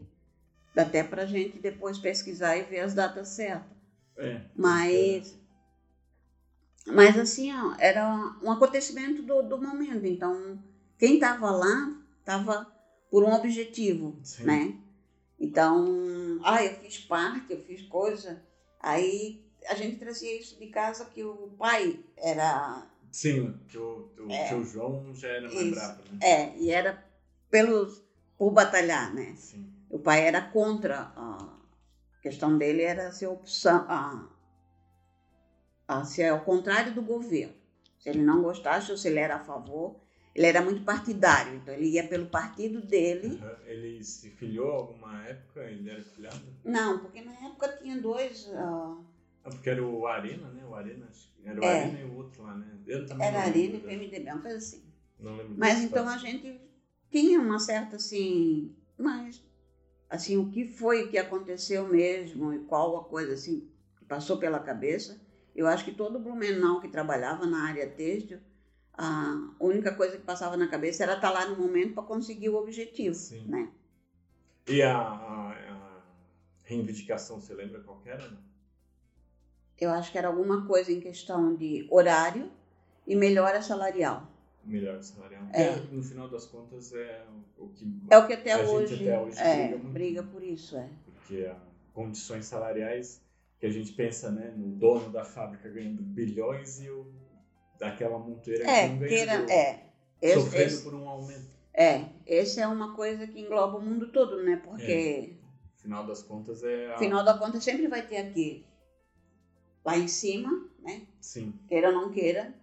[0.75, 3.77] Dá até pra gente depois pesquisar e ver as datas certas.
[4.17, 5.37] É, Mas,
[6.85, 10.05] mas assim, ó, era um acontecimento do, do momento.
[10.05, 10.59] Então,
[10.97, 12.67] quem estava lá estava
[13.09, 14.43] por um objetivo, Sim.
[14.43, 14.75] né?
[15.39, 18.41] Então, ah, eu fiz parte, eu fiz coisa.
[18.79, 24.31] Aí a gente trazia isso de casa que o pai era, Sim, que o, o
[24.31, 24.47] É.
[24.47, 26.19] tio João já era mais bravo, né?
[26.21, 27.03] é, e era
[27.49, 28.03] pelos
[28.37, 29.33] por batalhar, né?
[29.37, 29.71] Sim.
[29.89, 31.57] O pai era contra a
[32.21, 34.27] questão dele era ser opção a,
[35.87, 37.53] a ser ao contrário do governo.
[37.99, 39.95] Se ele não gostasse ou se ele era a favor,
[40.35, 43.39] ele era muito partidário, então ele ia pelo partido dele.
[43.41, 43.65] Uhum.
[43.65, 45.61] Ele se filiou alguma época?
[45.63, 46.41] Ele era filiado?
[46.63, 48.47] Não, porque na época tinha dois.
[48.47, 49.03] Uh...
[49.43, 50.65] Ah, porque era o Arena, né?
[50.65, 51.07] O Arena,
[51.45, 51.83] era o É.
[51.83, 52.79] Arena e o outro lá, né?
[52.87, 53.79] Eu também Era Arena e?
[53.79, 54.83] PMDB, uma coisa assim.
[55.19, 56.59] Não lembro Mas então a gente
[57.11, 59.43] tinha uma certa assim, mas
[60.09, 64.59] assim o que foi que aconteceu mesmo e qual a coisa assim que passou pela
[64.59, 65.21] cabeça.
[65.55, 68.39] Eu acho que todo Blumenau que trabalhava na área têxtil,
[68.93, 72.55] a única coisa que passava na cabeça era estar lá no momento para conseguir o
[72.55, 73.45] objetivo, Sim.
[73.47, 73.69] né?
[74.67, 76.01] E a, a- a
[76.63, 78.31] reivindicação, você lembra qual era?
[79.79, 82.49] Eu acho que era alguma coisa em questão de horário
[83.05, 84.27] e melhora salarial.
[84.63, 85.43] Melhor salarial.
[85.51, 85.73] É.
[85.79, 87.25] Que, no final das contas é
[87.57, 87.85] o que.
[88.09, 90.87] É o que até a gente hoje, até hoje é, briga briga por isso, é.
[91.03, 91.57] Porque as
[91.93, 93.21] condições salariais
[93.63, 97.09] que a gente pensa, né, no dono da fábrica ganhando bilhões e o
[97.79, 99.85] daquela monteira É, que não ganhando, é.
[100.21, 101.47] Esse, sofrendo esse- por um aumento.
[101.73, 104.57] É, essa é uma coisa que engloba o mundo todo, né?
[104.57, 105.37] Porque,
[105.75, 106.95] No final das contas é a...
[106.95, 108.65] afinal da conta, sempre vai ter aqui,
[109.85, 111.07] lá em cima, né?
[111.21, 112.53] Sim, Queira ou não queira,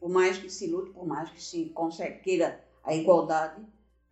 [0.00, 3.62] por mais que se lute, por mais que se consegue, queira a igualdade,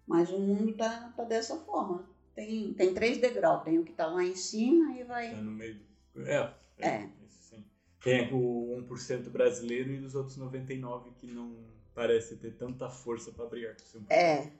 [0.06, 2.06] mas o mundo tá, tá dessa forma.
[2.34, 5.34] Tem, tem três degraus, tem o que tá lá em cima e tá vai...
[5.34, 5.85] no meio.
[6.24, 6.88] É, é.
[6.88, 7.08] É.
[7.26, 7.56] isso.
[8.02, 11.56] Tem o 1% brasileiro e os outros 99% que não
[11.94, 14.04] parece ter tanta força para brigar com esse 1%.
[14.10, 14.50] É,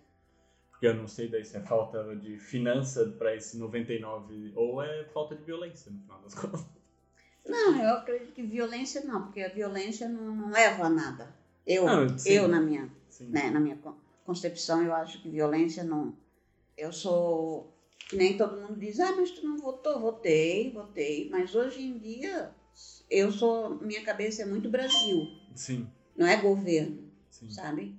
[0.71, 5.05] Porque eu não sei daí se é falta de finança para esse 99% ou é
[5.05, 6.65] falta de violência, no final das contas.
[7.47, 11.35] não, eu acredito que violência não, porque a violência não, não leva a nada.
[11.67, 12.31] Eu, Não, sim.
[12.33, 12.91] eu na minha
[13.21, 16.17] né, na minha con- concepção, eu acho que violência não.
[16.77, 17.76] Eu sou.
[18.09, 20.01] Que Nem todo mundo diz, ah, mas tu não votou?
[20.01, 21.29] Votei, votei.
[21.31, 22.51] Mas hoje em dia,
[23.11, 23.77] eu sou.
[23.81, 26.99] Minha cabeça é muito Brasil, Sim, não é governo,
[27.31, 27.51] sim.
[27.51, 27.95] sabe?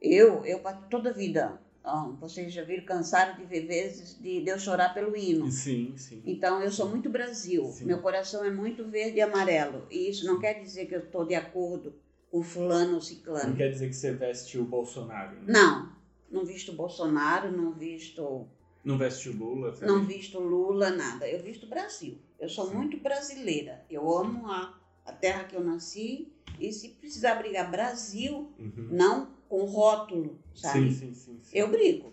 [0.00, 4.50] Eu, eu toda a vida, ó, vocês já viram, cansaram de ver vezes de, de
[4.50, 5.50] eu chorar pelo hino.
[5.50, 6.22] Sim, sim.
[6.26, 7.64] Então, eu sou muito Brasil.
[7.72, 7.86] Sim.
[7.86, 9.86] Meu coração é muito verde e amarelo.
[9.90, 11.94] E isso não quer dizer que eu estou de acordo
[12.30, 13.56] com fulano ou Não ciclano.
[13.56, 15.36] quer dizer que você veste o Bolsonaro.
[15.36, 15.44] Né?
[15.46, 15.92] Não,
[16.30, 18.46] não visto Bolsonaro, não visto,
[18.84, 19.74] Não veste o Lula.
[19.80, 21.26] não visto Lula, nada.
[21.28, 22.18] Eu visto Brasil.
[22.38, 22.74] Eu sou Sim.
[22.76, 23.84] muito brasileira.
[23.88, 26.30] Eu amo a, a terra que eu nasci.
[26.60, 28.88] E se precisar brigar Brasil, Uhum.
[28.90, 30.92] não com rótulo, sabe?
[30.92, 31.40] Sim, sim, sim.
[31.42, 31.58] sim.
[31.58, 32.12] Eu brigo.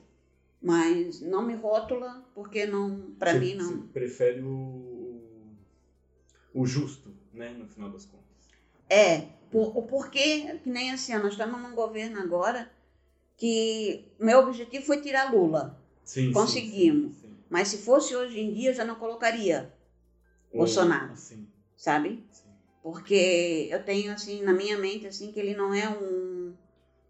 [0.62, 3.88] Mas não me rótula, porque não, para mim não.
[3.88, 5.56] Prefere o,
[6.54, 8.22] o justo, né, no final das contas.
[8.90, 12.72] É, por, o porquê, que nem assim, nós estamos num governo agora
[13.38, 15.81] que meu objetivo foi tirar Lula.
[16.12, 17.14] Sim, Conseguimos.
[17.16, 17.38] Sim, sim.
[17.50, 19.72] Mas se fosse hoje em dia, eu já não colocaria,
[20.54, 21.16] Bolsonaro.
[21.16, 21.48] Sim,
[21.78, 22.22] sabe?
[22.84, 26.54] Porque eu tenho assim na minha mente assim que ele não é um,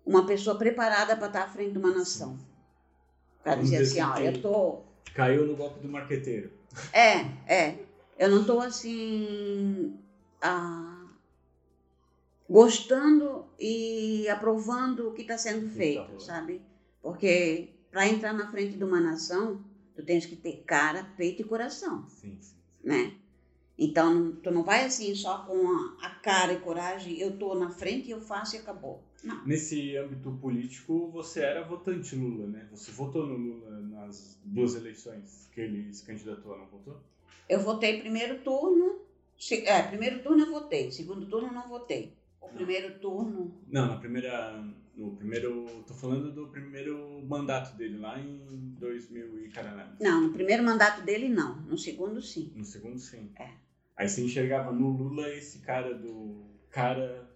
[0.05, 2.33] uma pessoa preparada para estar à frente de uma nação.
[3.43, 4.83] O Vamos dizer assim, ó, eu tô
[5.15, 6.51] Caiu no golpe do marqueteiro.
[6.93, 7.79] É, é.
[8.19, 9.97] Eu não estou assim.
[10.39, 11.07] ah,
[12.47, 16.61] gostando e aprovando o que está sendo tá feito, sabe?
[17.01, 19.61] Porque para entrar na frente de uma nação,
[19.95, 22.41] tu tens que ter cara, peito e coração, Sim, sim.
[22.41, 22.55] sim.
[22.83, 23.13] né?
[23.77, 27.55] Então, não- tu não vai assim só com a, a cara e coragem, eu tô
[27.55, 29.01] na frente e eu faço e acabou.
[29.23, 29.43] Não.
[29.45, 32.67] Nesse âmbito político, você era votante Lula, né?
[32.71, 36.99] Você votou no Lula nas duas eleições que ele se candidatou, não votou?
[37.49, 38.99] Eu votei primeiro turno,
[39.37, 42.13] se- é, primeiro turno eu votei, segundo turno não votei.
[42.39, 44.63] O primeiro turno Não, na primeira.
[45.01, 45.83] No primeiro.
[45.87, 48.39] Tô falando do primeiro mandato dele, lá em
[48.79, 49.93] 2000 e caralho.
[49.99, 52.51] Não, no primeiro mandato dele não, no segundo sim.
[52.55, 53.31] No segundo, sim.
[53.39, 53.49] É.
[53.97, 56.45] Aí você enxergava no Lula esse cara do.
[56.69, 57.27] Cara.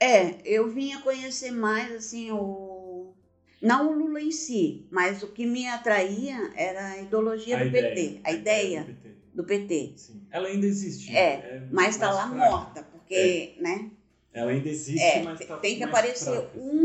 [0.00, 3.12] É, eu vinha conhecer mais assim o
[3.60, 8.20] não o Lula em si, mas o que me atraía era a ideologia do PT,
[8.22, 9.14] a ideia do PT.
[9.34, 9.94] do PT.
[10.30, 11.16] Ela ainda existe.
[11.16, 12.50] É, Mas está lá fraca.
[12.50, 13.90] morta, porque, né?
[14.34, 16.58] Ela ainda existe, É, mas tá tem que aparecer fraca.
[16.58, 16.83] um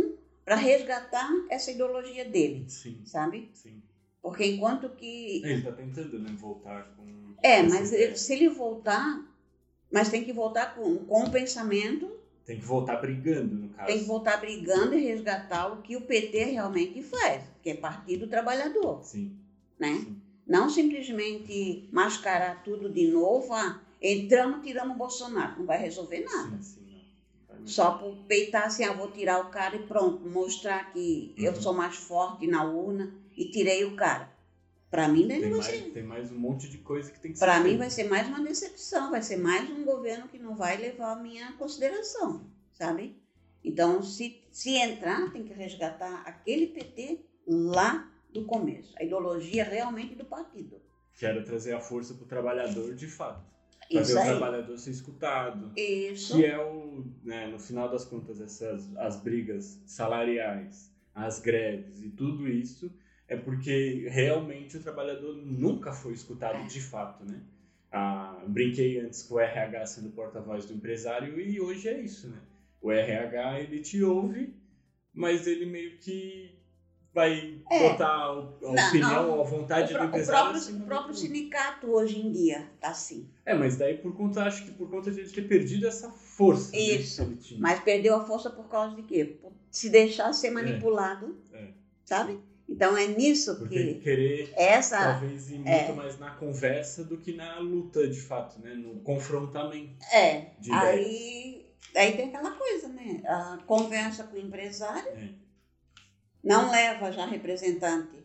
[0.49, 3.51] para resgatar essa ideologia dele, Sim, sabe?
[3.53, 3.83] sim.
[4.19, 7.05] Porque enquanto que Ele tá tentando, né, voltar com.
[7.43, 9.21] é, mas ele- se ele voltar,
[9.91, 12.11] mas tem que voltar com, com o pensamento
[12.43, 13.85] Tem que voltar brigando, no caso.
[13.85, 18.25] Tem que voltar brigando e resgatar o que o PT realmente faz, que é Partido
[18.27, 19.31] Trabalhador, Sim,
[19.79, 19.93] né?
[20.03, 20.17] sim.
[20.47, 26.57] Não simplesmente mascarar tudo de novo, ah, entramos, tiramos o Bolsonaro, não vai resolver nada.
[26.57, 26.78] Sim, sim.
[27.65, 31.61] Só por peitar assim, ah, vou tirar o cara e pronto, mostrar que eu Uhum.
[31.61, 34.29] sou mais forte na urna e tirei o cara.
[34.89, 35.91] Para mim, daí Tem não vai mais, ser.
[35.91, 38.41] tem mais um monte de coisa que tem que Para mim vai ser mais uma
[38.41, 42.41] decepção, vai ser mais um governo que não vai levar a minha consideração,
[42.73, 43.15] sabe?
[43.63, 48.95] Então, se, se entrar, tem que resgatar aquele PT lá do começo.
[48.97, 50.81] A ideologia realmente do partido.
[51.13, 53.43] Quero trazer a força para o trabalhador de fato.
[53.91, 54.27] Para Isso ver o aí.
[54.27, 55.71] trabalhador ser escutado.
[55.75, 56.35] Isso.
[56.35, 62.09] Que é o, né, no final das contas, essas as brigas salariais, as greves e
[62.09, 62.91] tudo isso
[63.27, 67.41] é porque realmente o trabalhador nunca foi escutado de fato, né?
[67.91, 72.39] Ah, brinquei antes com o RH sendo porta-voz do empresário e hoje é isso, né?
[72.81, 74.53] O RH ele te ouve,
[75.13, 76.58] mas ele meio que
[77.13, 77.89] vai É.
[77.89, 79.41] botar a opinião, não.
[79.41, 80.51] a vontade do o empresário.
[80.59, 81.17] próprio, o próprio tudo.
[81.19, 83.27] sindicato hoje em dia tá assim.
[83.45, 86.71] É, mas daí por conta, acho que por conta de ele ter perdido essa força
[86.71, 87.35] né, Isso.
[87.57, 89.25] Mas perdeu a força por causa de quê?
[89.41, 91.67] Por se deixar ser manipulado, É.
[92.05, 92.39] sabe?
[92.71, 95.85] Então é nisso Porque que querer essa talvez ir é.
[95.85, 98.75] muito mais na conversa do que na luta, de fato, né?
[98.75, 100.77] No confrontamento é ideias.
[100.83, 103.23] aí aí tem aquela coisa, né?
[103.25, 105.29] A conversa com o empresário É.
[106.43, 108.17] não leva já representante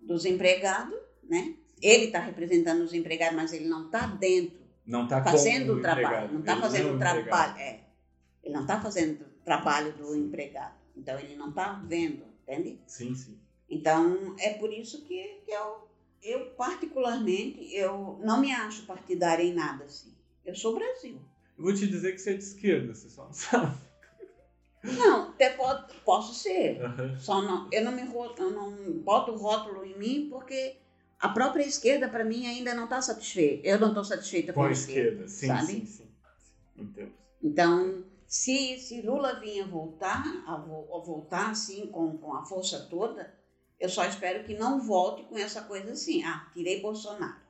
[0.00, 1.54] dos empregados, né?
[1.80, 6.32] Ele está representando os empregados, mas ele não está dentro Não tá fazendo o trabalho,
[6.32, 7.80] não está fazendo é o trabalho, é.
[8.42, 10.74] Ele não está fazendo o trabalho do empregado.
[10.96, 12.80] Então ele não está vendo, entende?
[12.86, 13.38] Sim, sim.
[13.70, 15.88] Então, é por isso que, que eu,
[16.22, 20.12] eu, particularmente, eu não me acho partidária em nada, assim.
[20.44, 21.18] Eu sou Brasil.
[21.56, 23.76] Eu vou te dizer que você é de esquerda, você só não sabe.
[24.84, 26.82] Não, até pode, posso ser.
[26.82, 27.16] Aham.
[27.18, 30.74] Só não, eu não me eu não boto rótulo em mim porque
[31.20, 33.66] a própria esquerda, para mim, ainda não está satisfeita.
[33.66, 35.26] Eu não estou satisfeita com, Com a esquerda.
[35.26, 35.66] esquerda, sim, sabe?
[35.66, 36.08] sim, sim.
[36.76, 37.08] Então,
[37.42, 43.34] Então, se, se Lula vinha voltar, a, a voltar assim, com, com a força toda,
[43.78, 47.40] eu só espero que não volte com essa coisa assim, ah, tirei Bolsonaro.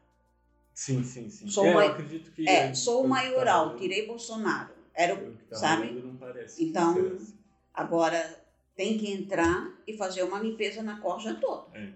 [0.74, 1.48] sim, sim, sim.
[1.48, 2.48] Sou é, ma- acredito que...
[2.48, 4.74] É, sou o maioral, tirei Bolsonaro.
[4.94, 5.86] Era o- sabe?
[6.32, 7.38] Parece Então- assim.
[7.74, 8.42] agora
[8.74, 11.76] tem que entrar e fazer uma limpeza na corja toda.
[11.76, 11.92] É,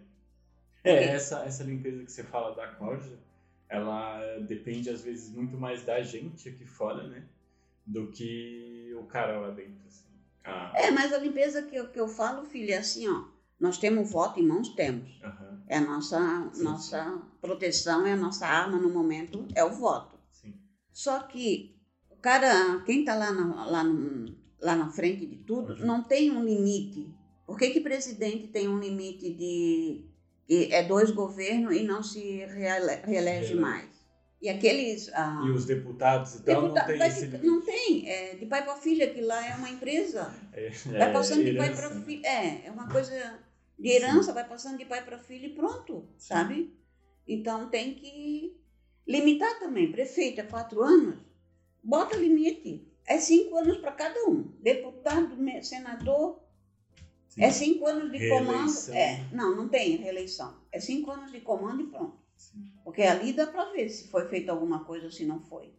[0.80, 0.92] Ok.
[1.08, 3.18] essa, essa limpeza que você fala da corja,
[3.68, 7.24] ela depende às vezes muito mais da gente aqui fora, né?
[7.84, 10.04] Do que o cara lá dentro, assim.
[10.44, 13.24] Ah, É, mas a limpeza que eu, que eu falo, filha, é assim, ó,
[13.58, 15.20] nós temos voto em mãos, temos.
[15.24, 19.70] aham, É a nossa, Sim, nossa proteção, é a nossa arma no momento, é o
[19.72, 20.16] voto.
[20.30, 20.54] sim.
[20.92, 21.75] Só que
[22.30, 25.86] cara, quem está lá na, lá, no- lá na frente de tudo, Uhum.
[25.86, 27.08] não tem um limite.
[27.46, 30.04] Por que, que presidente tem um limite de.
[30.48, 33.88] é dois governos e não se reele- reelege mais?
[34.42, 35.08] E aqueles.
[35.14, 37.46] ah, E os deputados e tal deputa- não tem esse limite.
[37.46, 40.34] não tem, é de pai para filha, que lá é uma empresa.
[40.52, 40.68] É,
[40.98, 42.02] Vai é passando de pai para né?
[42.04, 42.26] filho.
[42.26, 43.38] É, é uma coisa
[43.78, 46.28] de herança, vai passando de pai para filho e pronto, Sim.
[46.34, 46.74] sabe?
[47.28, 48.56] Então tem que
[49.06, 49.92] limitar também.
[49.92, 51.16] Prefeito é quatro anos,
[51.86, 52.86] bota limite.
[53.06, 54.42] É cinco anos para cada um.
[54.60, 56.40] Deputado, senador,
[57.28, 57.44] Sim.
[57.44, 58.50] é cinco anos de comando.
[58.52, 58.94] Reeleição.
[58.94, 60.56] É, não, não tem reeleição.
[60.72, 62.18] É cinco anos de comando e pronto.
[62.36, 62.72] Sim.
[62.82, 65.72] Porque ali dá para ver se foi feita alguma coisa ou se não foi.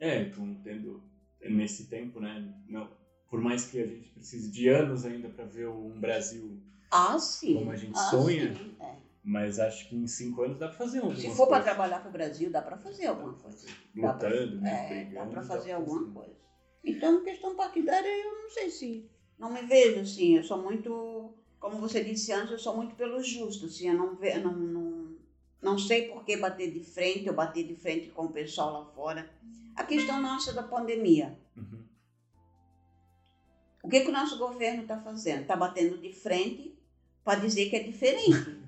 [0.00, 1.02] É, então, tendo
[1.42, 2.52] nesse tempo, né?
[2.66, 2.90] Não,
[3.28, 6.58] por mais que a gente precise de anos ainda para ver um Brasil,
[6.90, 7.54] Ah, sim.
[7.54, 8.54] Como a gente ah, sonha.
[8.54, 8.96] sim, é.
[9.24, 11.64] Mas acho que em cinco anos dá para fazer alguma Se for para coisa.
[11.64, 13.66] trabalhar para o Brasil, dá para fazer alguma coisa.
[13.94, 14.70] Dá pra- Lutando, né?
[14.70, 16.34] É, brigando, dá para fazer alguma coisa.
[16.84, 19.10] Então, questão partidária, eu não sei se.
[19.38, 20.36] Não me vejo assim.
[20.36, 21.34] Eu sou muito.
[21.58, 23.64] Como você disse antes, eu sou muito pelo justo.
[23.66, 25.16] Assim, eu não, ve, não, não,
[25.62, 28.84] não sei por que bater de frente, eu bater de frente com o pessoal lá
[28.92, 29.30] fora.
[29.74, 31.38] A questão nossa da pandemia.
[31.56, 31.82] Uhum.
[33.82, 35.42] O que, que o nosso governo está fazendo?
[35.42, 36.78] Está batendo de frente
[37.24, 38.62] para dizer que é diferente.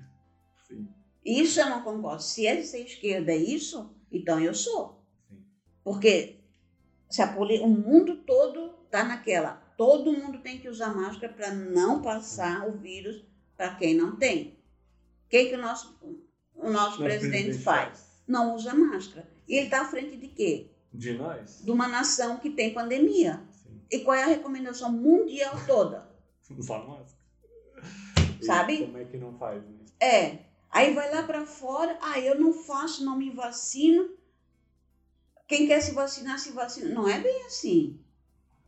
[1.29, 2.21] Isso eu não concordo.
[2.23, 5.03] Se é ser esquerda é isso, então eu sou.
[5.29, 5.43] sim.
[5.83, 6.39] Porque
[7.09, 9.61] se a poli- o mundo todo está naquela.
[9.77, 13.23] Todo mundo tem que usar máscara para não passar o vírus
[13.55, 14.57] para quem não tem.
[15.25, 15.97] O que, que o nosso,
[16.55, 18.07] o nosso Nosso presidente, faz?
[18.27, 19.29] Não usa máscara.
[19.47, 20.71] E ele está à frente de quê?
[20.93, 21.61] De nós?
[21.63, 23.41] De uma nação que tem pandemia.
[23.51, 23.81] Sim.
[23.91, 26.09] E qual é a recomendação mundial toda?
[26.57, 27.17] Usar máscara.
[28.41, 28.77] E Sabe?
[28.85, 29.75] Como é que não faz, né?
[29.99, 30.46] É.
[30.69, 34.09] Aí vai lá para fora, ah, eu não faço, não me vacino.
[35.47, 36.89] Quem quer se vacinar, se vacina.
[36.93, 37.99] Não é bem assim.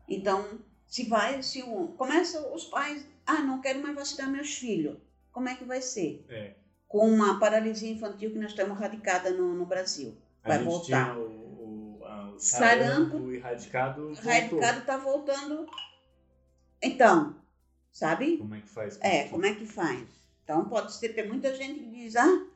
[0.07, 4.97] Então, se vai, se um, começa os pais, ah, não quero mais vacinar meus filhos.
[5.31, 6.25] Como é que vai ser?
[6.29, 6.55] É.
[6.87, 10.17] Com uma paralisia infantil que nós temos radicada no, no Brasil.
[10.43, 11.17] A Vai gente voltar.
[11.17, 11.21] o,
[11.99, 13.09] o, a- o Sarampo.
[13.11, 14.01] sarampo erradicado.
[14.01, 14.23] O voltou.
[14.31, 15.67] radicado está voltando.
[16.81, 17.35] Então,
[17.91, 18.37] sabe?
[18.37, 18.97] Como é que faz?
[19.01, 20.07] É, como é que faz?
[20.49, 22.47] Então pode ser, tem muita gente que diz, ah,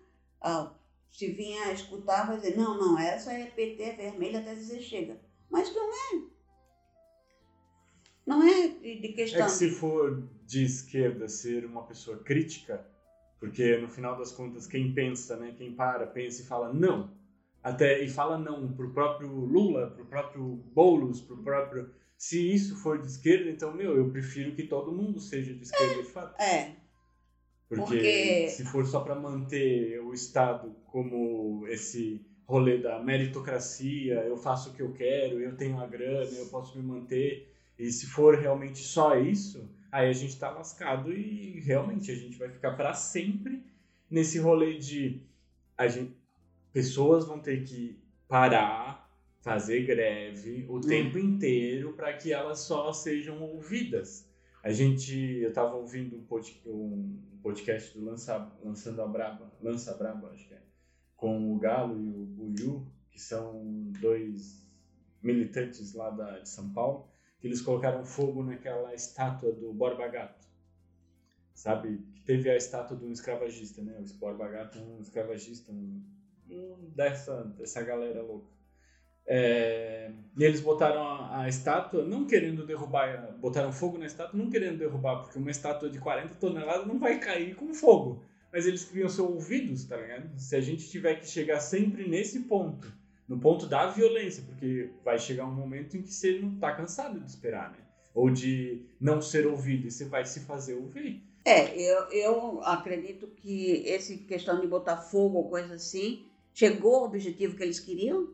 [0.41, 0.73] ah,
[1.11, 5.21] se vinha a escutar, vai dizer, não, não, essa é PT vermelha até dizer chega.
[5.47, 6.23] Mas não é.
[8.25, 9.45] Não é de, de É questão.
[9.45, 12.83] que se for de esquerda ser uma pessoa crítica,
[13.39, 17.15] porque no final das contas quem pensa, né, quem para, pensa e fala não,
[17.61, 22.99] até e fala não pro próprio Lula, pro próprio Boulos, pro próprio se isso for
[22.99, 26.41] de esquerda, então meu, eu prefiro que todo mundo seja de esquerda de fato.
[26.41, 26.81] É,
[27.75, 34.37] Porque, Porque- se for só para manter o Estado como esse rolê da meritocracia, eu
[34.37, 38.05] faço o que eu quero, eu tenho a grana, eu posso me manter, e se
[38.07, 42.71] for realmente só isso, aí a gente tá lascado e realmente a gente vai ficar
[42.71, 43.63] para sempre
[44.09, 45.21] nesse rolê de
[45.77, 46.13] a gente,
[46.71, 47.97] pessoas vão ter que
[48.27, 49.09] parar,
[49.41, 54.27] fazer greve o tempo inteiro para que elas só sejam ouvidas.
[54.63, 56.21] A gente, eu tava ouvindo um,
[56.71, 60.61] um podcast do Lança, Lançando a Braba, Lança Braba, acho que é,
[61.15, 64.65] com o Galo e o Buiu, que são dois
[65.21, 70.47] militantes lá da, de São Paulo, que eles colocaram fogo naquela estátua do Borba Gato.
[71.53, 71.97] Sabe?
[72.15, 73.99] Que teve a estátua de um escravagista, né?
[73.99, 76.01] O Borba Gato é um escravagista, um,
[76.49, 78.52] um dessa, dessa galera louca.
[79.25, 84.49] É, e eles botaram a, a estátua, não querendo derrubar, botaram fogo na estátua, não
[84.49, 88.23] querendo derrubar, porque uma estátua de 40 toneladas não vai cair com fogo.
[88.51, 90.29] Mas eles queriam ser ouvidos, tá ligado?
[90.37, 92.91] Se a gente tiver que chegar sempre nesse ponto,
[93.27, 97.19] no ponto da violência, porque vai chegar um momento em que você não tá cansado
[97.19, 97.77] de esperar, né?
[98.13, 101.23] Ou de não ser ouvido, e você vai se fazer ouvir.
[101.43, 107.05] é eu, eu acredito que esse questão de botar fogo ou coisa assim chegou ao
[107.05, 108.29] objetivo que eles queriam.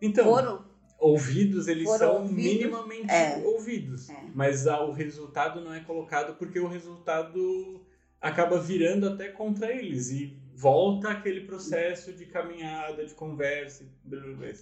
[0.00, 0.64] Então, Foram.
[0.98, 3.36] ouvidos, eles são ouvidos, minimamente é.
[3.44, 4.08] ouvidos.
[4.08, 4.24] É.
[4.34, 7.80] Mas ah, o resultado não é colocado porque o resultado
[8.20, 14.20] acaba virando até contra eles e volta aquele processo de caminhada, de conversa, e blá,
[14.20, 14.52] blá, blá.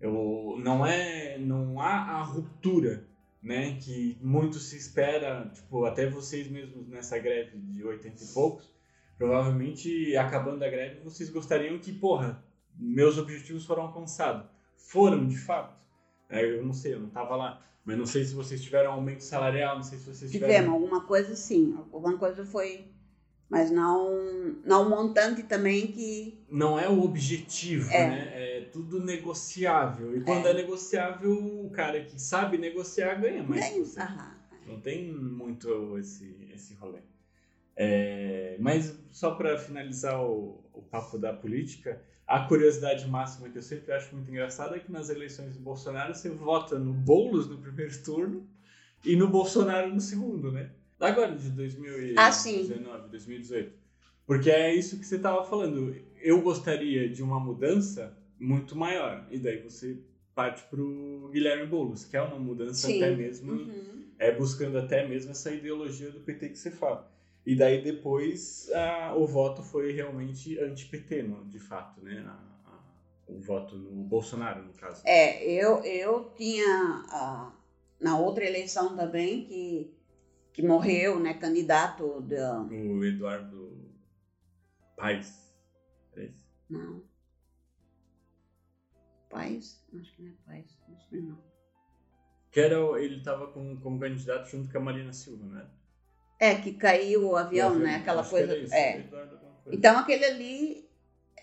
[0.00, 3.04] Eu, não é, não há a ruptura,
[3.42, 8.72] né, que muito se espera, tipo, até vocês mesmos nessa greve de 80 e poucos,
[9.16, 12.42] provavelmente acabando a greve, vocês gostariam que, porra,
[12.74, 14.48] meus objetivos foram alcançados.
[14.78, 15.76] Foram, de fato.
[16.30, 17.62] É, eu não sei, eu não tava lá.
[17.84, 20.52] Mas não sei se vocês tiveram aumento salarial, não sei se vocês tiveram.
[20.52, 22.86] Tivemos alguma coisa sim, alguma coisa foi,
[23.48, 28.08] mas não não um montante também que Não é o objetivo, É.
[28.08, 28.30] né?
[28.34, 30.16] É tudo negociável.
[30.16, 30.52] E quando é.
[30.54, 33.60] negociável, o cara que sabe negociar ganha mais.
[33.70, 34.00] nem você.
[34.00, 34.36] Aham.
[34.66, 36.98] Não tem muito esse, esse rolê.
[37.74, 43.62] É, mas só para finalizar o, o papo da política, a curiosidade máxima que eu
[43.62, 47.56] sempre acho muito engraçada é que nas eleições do Bolsonaro você vota no Boulos no
[47.58, 48.46] primeiro turno
[49.04, 50.70] e no Bolsonaro no segundo, né?
[51.00, 52.66] Agora, de 2019, Ah, sim.
[53.10, 53.72] 2018.
[54.26, 55.94] Porque é isso que você estava falando.
[56.20, 59.26] Eu gostaria de uma mudança muito maior.
[59.30, 59.98] E daí você
[60.34, 63.02] parte pro Guilherme Boulos, que é uma mudança Sim.
[63.02, 64.04] até mesmo Uhum.
[64.18, 67.10] é buscando até mesmo essa ideologia do PT que você fala.
[67.48, 72.22] E daí depois ah, o voto foi realmente anti-PT, de fato, né?
[72.26, 72.82] A- a-
[73.26, 75.02] o voto no Bolsonaro, no caso.
[75.06, 77.06] É, eu, eu tinha
[77.98, 79.96] na outra eleição também que,
[80.52, 82.60] que morreu, né, candidato da.
[82.64, 83.94] O Eduardo
[84.94, 85.50] Paes.
[86.18, 86.28] É?
[86.68, 87.02] Não.
[89.30, 89.82] Paz?
[89.98, 90.64] Acho que não é.
[90.92, 91.38] Acho que não.
[92.50, 95.66] Que era, ele estava com, como candidato junto com a Marina Silva, né?
[96.38, 97.96] É, que caiu o avião, né?
[97.96, 98.56] Aquela coisa.
[98.56, 99.02] isso, é.
[99.02, 99.28] Coisa.
[99.72, 100.88] Então aquele ali,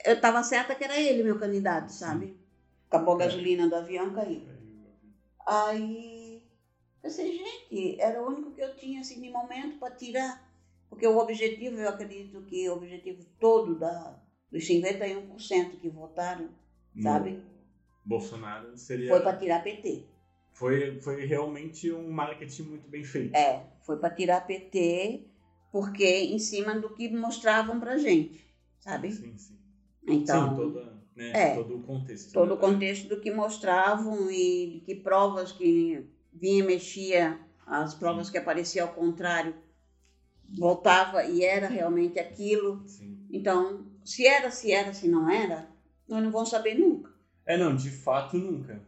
[0.05, 2.37] eu tava certa que era ele, meu candidato, sabe?
[2.87, 3.27] Acabou a É.
[3.27, 4.47] gasolina do avião, caiu.
[5.45, 6.41] Aí,
[7.01, 10.43] pensei, gente, era o único que eu tinha assim de momento para tirar.
[10.89, 14.17] Porque o objetivo, eu acredito que o objetivo todo da,
[14.51, 16.49] dos 51% que votaram,
[16.93, 17.43] No sabe?
[18.03, 19.09] Bolsonaro seria.
[19.09, 20.05] Foi para tirar PT.
[20.55, 23.35] Foi, foi realmente um marketing muito bem feito.
[23.35, 25.25] É, foi para tirar PT,
[25.69, 28.41] porque em cima do que mostravam pra gente,
[28.79, 29.11] sabe?
[29.11, 29.57] Sim, sim.
[30.07, 31.55] Então, sim, toda, né, é.
[31.55, 32.31] todo o contexto.
[32.31, 32.53] todo né?
[32.53, 37.37] o contexto do que mostravam e de que provas que vinha e mexia,
[37.67, 39.53] as provas que apareciam ao contrário,
[40.57, 42.81] voltava e era realmente aquilo.
[42.87, 43.27] Sim.
[43.29, 45.67] Então, se era, se era, se não era,
[46.07, 47.13] nós não vamos saber nunca.
[47.45, 48.81] É, não, de fato nunca.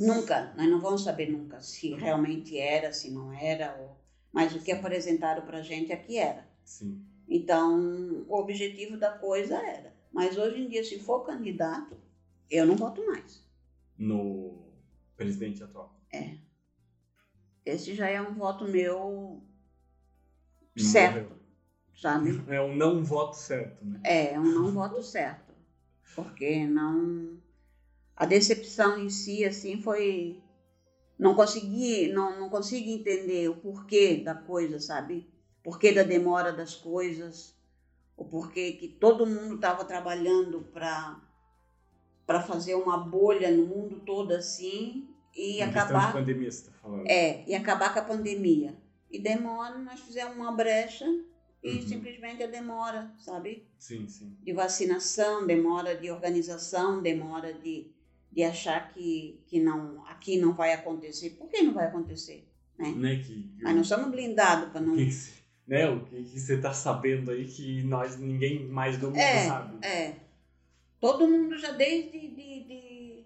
[0.00, 3.96] Nunca, nós não vamos saber nunca se realmente era, se não era, ou...
[4.32, 6.48] mas o que apresentaram pra gente é que era.
[6.64, 7.04] Sim.
[7.28, 9.94] Então, o objetivo da coisa era.
[10.12, 11.96] Mas hoje em dia, se for candidato,
[12.50, 13.46] eu não voto mais.
[13.96, 14.72] No
[15.16, 15.94] presidente atual.
[17.64, 19.42] Esse já é um voto meu
[20.76, 21.36] certo, morreu.
[21.94, 22.44] sabe?
[22.48, 24.00] É um não voto certo, né?
[24.02, 25.54] É, é um não voto certo.
[26.16, 27.39] Porque não.
[28.20, 30.38] A decepção em si, assim, foi
[31.18, 35.26] não consegui, não, não consigo entender o porquê da coisa, sabe?
[35.64, 37.54] Porquê da demora das coisas,
[38.16, 41.18] o porquê que todo mundo estava trabalhando para
[42.26, 46.72] para fazer uma bolha no mundo todo assim e questão acabar de pandemia, você tá
[46.80, 47.06] falando.
[47.08, 48.76] é e acabar com a pandemia
[49.10, 51.06] e demora nós fizemos uma brecha
[51.62, 51.88] e Uhum.
[51.88, 54.32] simplesmente a demora sabe Sim, sim.
[54.42, 57.90] de vacinação demora de organização demora de,
[58.32, 62.46] de achar que que não aqui não vai acontecer por que não vai acontecer
[62.78, 65.08] né Né, que, mas não somos blindados para não o que,
[65.66, 69.86] né, o que, você tá sabendo aí que nós, ninguém mais do mundo É, sabe.
[69.86, 70.14] É.
[71.00, 73.24] Todo mundo já desde de, de-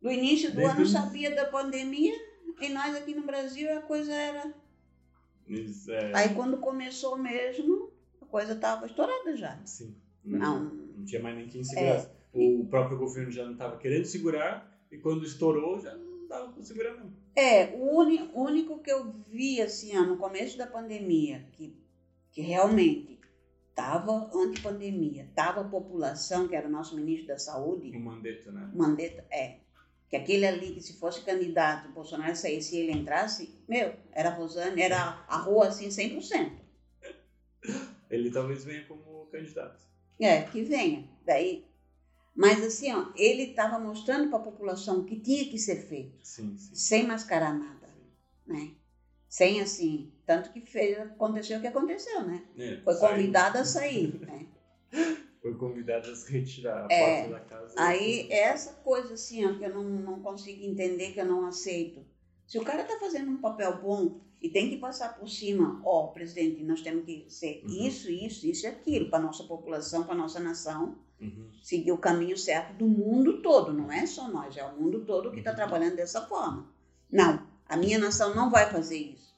[0.00, 2.14] do início do Desde ano sabia da pandemia
[2.60, 4.52] e nós aqui no Brasil a coisa era.
[5.48, 9.58] Mas, é, Aí quando começou mesmo, a coisa estava estourada já.
[9.64, 9.94] sim.
[10.24, 10.64] Não.
[10.64, 12.08] Não tinha mais nem quem segurasse.
[12.32, 16.62] O próprio governo já não estava querendo segurar e quando estourou já não dava para
[16.62, 17.12] segurar mesmo.
[17.34, 21.74] É, o uni- único que eu vi assim, ó, no começo da pandemia, que,
[22.32, 23.18] que realmente
[23.70, 28.70] estava anti-pandemia, estava a população, que era o nosso ministro da Saúde, O Mandetta, né?
[28.74, 29.56] Mandetta, é.
[30.08, 34.28] Que aquele ali, que se fosse candidato, o Bolsonaro saísse e ele entrasse, meu, era
[34.30, 36.50] a Rosane, era a rua assim 100%.
[38.10, 39.80] Ele talvez venha como candidato.
[40.18, 41.08] É, que venha.
[41.24, 41.64] Daí,
[42.40, 46.18] mas assim, ó, ele estava mostrando para a população o que tinha que ser feito,
[46.22, 46.74] Sim, sim.
[46.74, 47.88] sem mascarar nada,
[48.46, 48.72] né?
[49.28, 52.44] Sem assim, tanto que fez, aconteceu o que aconteceu, né?
[52.58, 54.46] É, Foi convidado a sair, né?
[55.40, 57.74] Foi convidado a se retirar a É, porta da casa.
[57.78, 62.04] Aí, essa coisa assim, ó, que eu não, não consigo entender, que eu não aceito.
[62.46, 66.08] Se o cara tá fazendo um papel bom e tem que passar por cima, ó,
[66.08, 67.86] presidente, nós temos que ser Uhum.
[67.86, 71.50] isso, isso, isso e aquilo, para nossa população, para nossa nação, Uhum.
[71.62, 75.30] seguir o caminho certo do mundo todo, não é só nós, é o mundo todo
[75.30, 75.56] que está Uhum.
[75.56, 76.66] trabalhando dessa forma.
[77.10, 79.34] Não, a minha nação não vai fazer isso.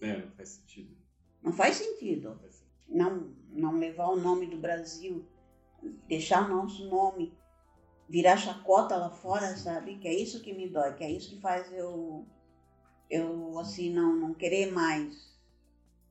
[0.00, 0.96] É, não faz sentido.
[1.42, 2.28] Não faz sentido.
[2.30, 2.64] Não faz sentido.
[2.88, 5.24] não, não levar o nome do Brasil,
[6.06, 7.36] deixar nosso nome
[8.08, 9.96] virar chacota lá fora, sabe?
[9.98, 12.26] Que é isso que me dói, que é isso que faz eu,
[13.08, 15.34] eu assim, não, não querer mais.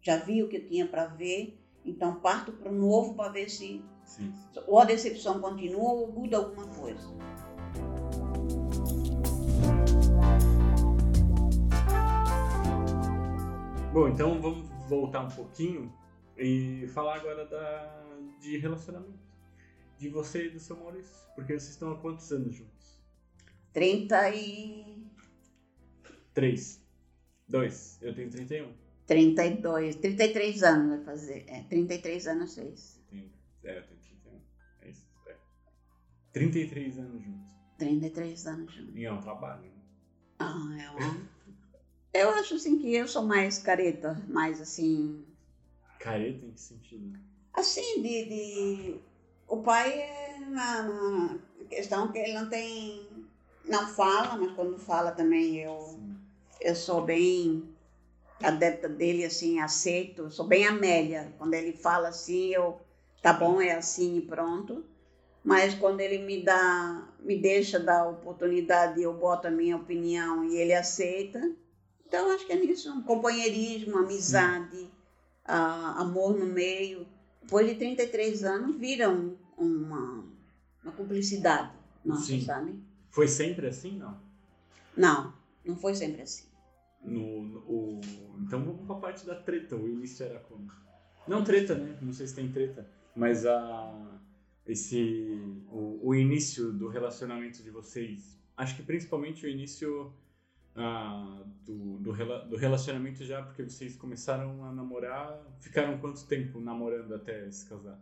[0.02, 3.50] Já vi o que eu tinha para ver, então parto para o novo para ver
[3.50, 4.34] se Sim,
[4.68, 7.08] ou a decepção continua ou muda alguma coisa.
[13.94, 15.94] Bom, então vamos voltar um pouquinho
[16.38, 18.04] e falar agora da,
[18.40, 19.24] de relacionamento.
[19.98, 21.16] De você e do seu Maurício.
[21.36, 23.02] Porque vocês estão há quantos anos juntos?
[23.72, 25.04] 30 e
[26.34, 26.84] Três.
[27.48, 28.00] Dois.
[28.02, 28.83] Eu tenho 31.
[29.08, 31.46] 32, 33 anos vai fazer.
[31.48, 33.02] É, 33 anos fez.
[33.10, 33.32] Tenho,
[33.64, 34.42] é, tenho 31.
[34.82, 35.08] É isso?
[35.28, 35.36] É.
[36.32, 37.54] 33 anos juntos.
[37.78, 38.96] 33 anos juntos.
[38.96, 39.84] E é um trabalho, né?
[40.40, 41.34] Ah, é uma...
[42.14, 45.26] Eu acho assim que eu sou mais careta, mais assim.
[46.00, 47.20] Careta em que sentido?
[47.54, 48.26] Assim, de.
[48.26, 49.00] de...
[49.48, 51.40] O pai é na, na
[51.70, 53.08] questão que ele não tem.
[53.66, 56.18] Não fala, mas quando fala também eu, Sim.
[56.62, 57.73] eu sou bem
[58.44, 60.30] adepta dele, assim, aceito.
[60.30, 61.34] Sou bem Amélia.
[61.38, 62.80] Quando ele fala assim, eu.
[63.22, 64.84] Tá bom, é assim e pronto.
[65.44, 70.56] Mas quando ele me dá, me deixa dar oportunidade, eu boto a minha opinião e
[70.58, 71.40] ele aceita.
[72.06, 74.90] Então acho que é nisso, um companheirismo, amizade,
[75.46, 77.08] ah, amor no meio.
[77.42, 80.24] Depois de 33 anos vira um- uma,
[80.84, 81.72] uma cumplicidade
[82.04, 82.42] nossa, Sim.
[82.42, 82.80] sabe?
[83.10, 84.18] Foi sempre assim, não?
[84.96, 85.34] Não,
[85.66, 86.44] não foi sempre assim.
[87.04, 88.02] No, no- o,
[88.42, 89.76] então vamos pra parte da treta.
[89.76, 90.72] O início era como?
[91.28, 91.98] Não treta, né?
[92.02, 92.90] Não sei se tem treta.
[93.16, 94.20] Mas a,
[94.66, 95.40] esse,
[95.70, 98.40] o, o início do relacionamento de vocês.
[98.56, 100.14] Acho que principalmente o início
[100.76, 102.12] ah, do, do,
[102.50, 105.42] do relacionamento já, porque vocês começaram a namorar.
[105.60, 108.00] Ficaram quanto tempo namorando até se casar?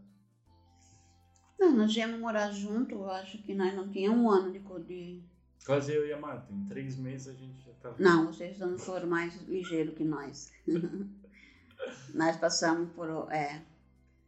[1.60, 5.22] Não, nós viemos morar junto, eu acho que nós não tínhamos um ano de, de...
[5.66, 6.52] Quase eu e a Marta.
[6.52, 7.96] Em três meses a gente já tava.
[8.00, 10.52] Não, vocês não foram mais ligeiros que nós.
[12.14, 13.32] nós passamos por...
[13.32, 13.64] É,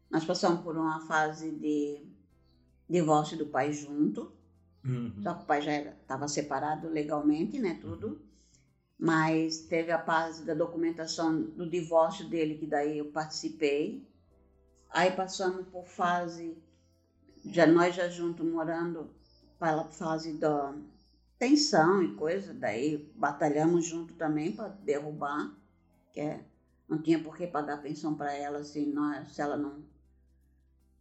[0.09, 2.05] nós passamos por uma fase de
[2.87, 4.31] divórcio do pai junto.
[4.85, 5.21] Uhum.
[5.23, 8.21] Só que o pai já estava separado legalmente, né, tudo.
[8.99, 14.07] Mas teve a fase da documentação do divórcio dele, que daí eu participei.
[14.89, 16.55] Aí passamos por fase,
[17.43, 19.09] já nós já juntos morando,
[19.57, 20.75] para a fase da
[21.47, 25.53] tensão e coisa, daí batalhamos junto também para derrubar,
[26.13, 26.43] que é,
[26.89, 29.83] não tinha por que pagar pensão para ela se, nós, se ela não,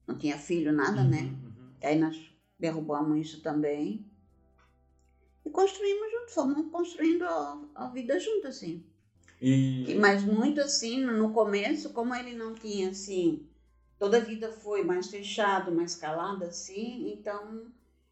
[0.07, 1.23] não tinha filho, nada, né?
[1.23, 1.73] Uhum, uhum.
[1.83, 2.17] Aí nós
[2.59, 4.05] derrubamos isso também.
[5.45, 8.85] E construímos juntos, fomos construindo a, a vida junto, assim.
[9.41, 13.47] E, E- Mas muito assim, no começo, como ele não tinha assim,
[13.99, 17.67] toda a vida foi mais fechado, mais calado assim, então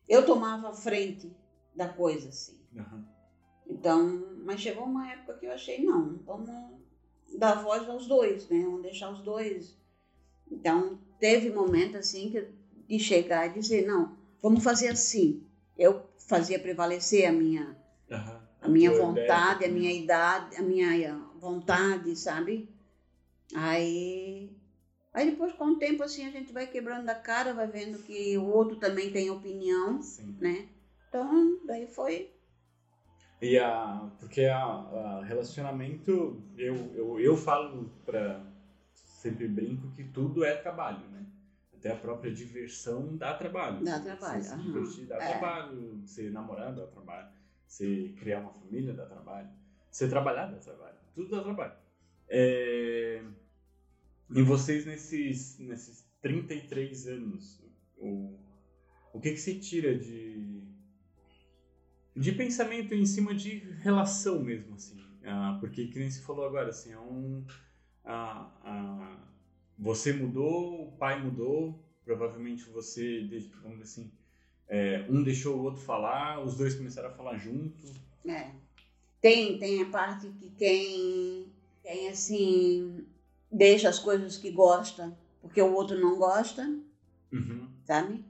[0.09, 1.33] eu tomava a frente
[1.75, 2.59] da coisa assim.
[2.77, 3.05] Aham.
[3.69, 6.51] Então, mas chegou uma época que eu achei, não, vamos
[7.39, 8.63] dar voz aos dois, né?
[8.65, 9.77] Vamos deixar os dois.
[10.51, 12.47] Então, teve momento assim que
[12.89, 15.41] de chegar e dizer, não, vamos fazer assim.
[15.79, 17.77] Eu fazia prevalecer a minha
[18.11, 18.43] Aham.
[18.61, 22.69] a minha vontade, ideia, a minha idade, a minha vontade, sabe?
[23.55, 24.51] Aí,
[25.13, 28.37] aí depois com o tempo assim a gente vai quebrando a cara, vai vendo que
[28.37, 30.37] o outro também tem opinião, Sim.
[30.41, 30.69] né?
[31.11, 32.31] Então, daí foi,
[33.43, 34.09] E a.
[34.21, 38.47] Porque a, a relacionamento, eu, eu, eu falo pra.
[38.95, 41.27] Sempre brinco que tudo é trabalho, né?
[41.75, 43.85] Até a própria diversão dá trabalho.
[43.85, 45.29] Dá trabalho, Você se divertir dá É.
[45.33, 46.01] trabalho.
[46.07, 47.29] Ser namorado dá trabalho.
[47.67, 49.49] Você criar uma família dá trabalho.
[49.91, 50.97] Você trabalhar dá trabalho.
[51.15, 51.75] Tudo dá trabalho.
[52.29, 53.23] É...
[54.33, 57.61] E vocês nesses, nesses 33 anos,
[57.99, 58.39] o,
[59.13, 60.63] o que, que você tira de,
[62.17, 65.01] de pensamento em cima de relação mesmo, assim?
[65.25, 67.45] Ah, porque, que nem você falou agora, assim, é um...
[68.05, 69.19] ah, ah,
[69.79, 73.21] você mudou, o pai mudou, provavelmente você,
[73.63, 74.13] vamos dizer assim,
[74.69, 77.87] é, um deixou o outro falar, os dois começaram a falar junto.
[78.27, 78.51] é.
[79.21, 81.47] Tem, tem a parte que quem,
[81.83, 83.05] quem assim,
[83.53, 86.63] deixa as coisas que gosta, porque o outro não gosta,
[87.31, 87.69] Uhum.
[87.85, 88.25] sabe?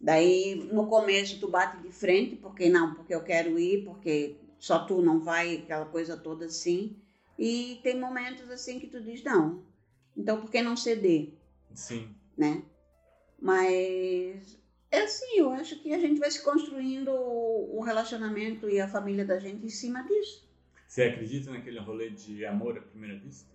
[0.00, 4.80] Daí no começo tu bate de frente, porque não, porque eu quero ir, porque só
[4.80, 6.96] tu não vai, aquela coisa toda assim.
[7.38, 9.62] E tem momentos assim que tu diz, não,
[10.16, 11.34] então por que não ceder,
[11.74, 12.14] Sim.
[12.36, 12.62] né?
[13.38, 14.58] Mas
[14.90, 19.24] é assim, eu acho que a gente vai se construindo o relacionamento e a família
[19.24, 20.46] da gente em cima disso.
[20.86, 23.54] Você acredita naquele rolê de amor à primeira vista?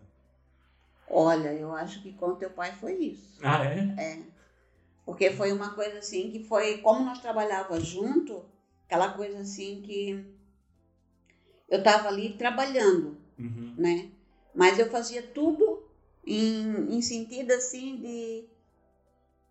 [1.08, 3.40] Olha, eu acho que com teu pai foi isso.
[3.42, 3.80] Ah, é?
[3.98, 4.20] É.
[5.12, 8.46] Porque foi uma coisa assim que foi, como nós trabalhávamos junto,
[8.86, 10.26] aquela coisa assim que
[11.68, 13.74] eu estava ali trabalhando, Uhum.
[13.76, 14.10] né?
[14.56, 15.84] Mas eu fazia tudo
[16.26, 18.46] em, em sentido assim de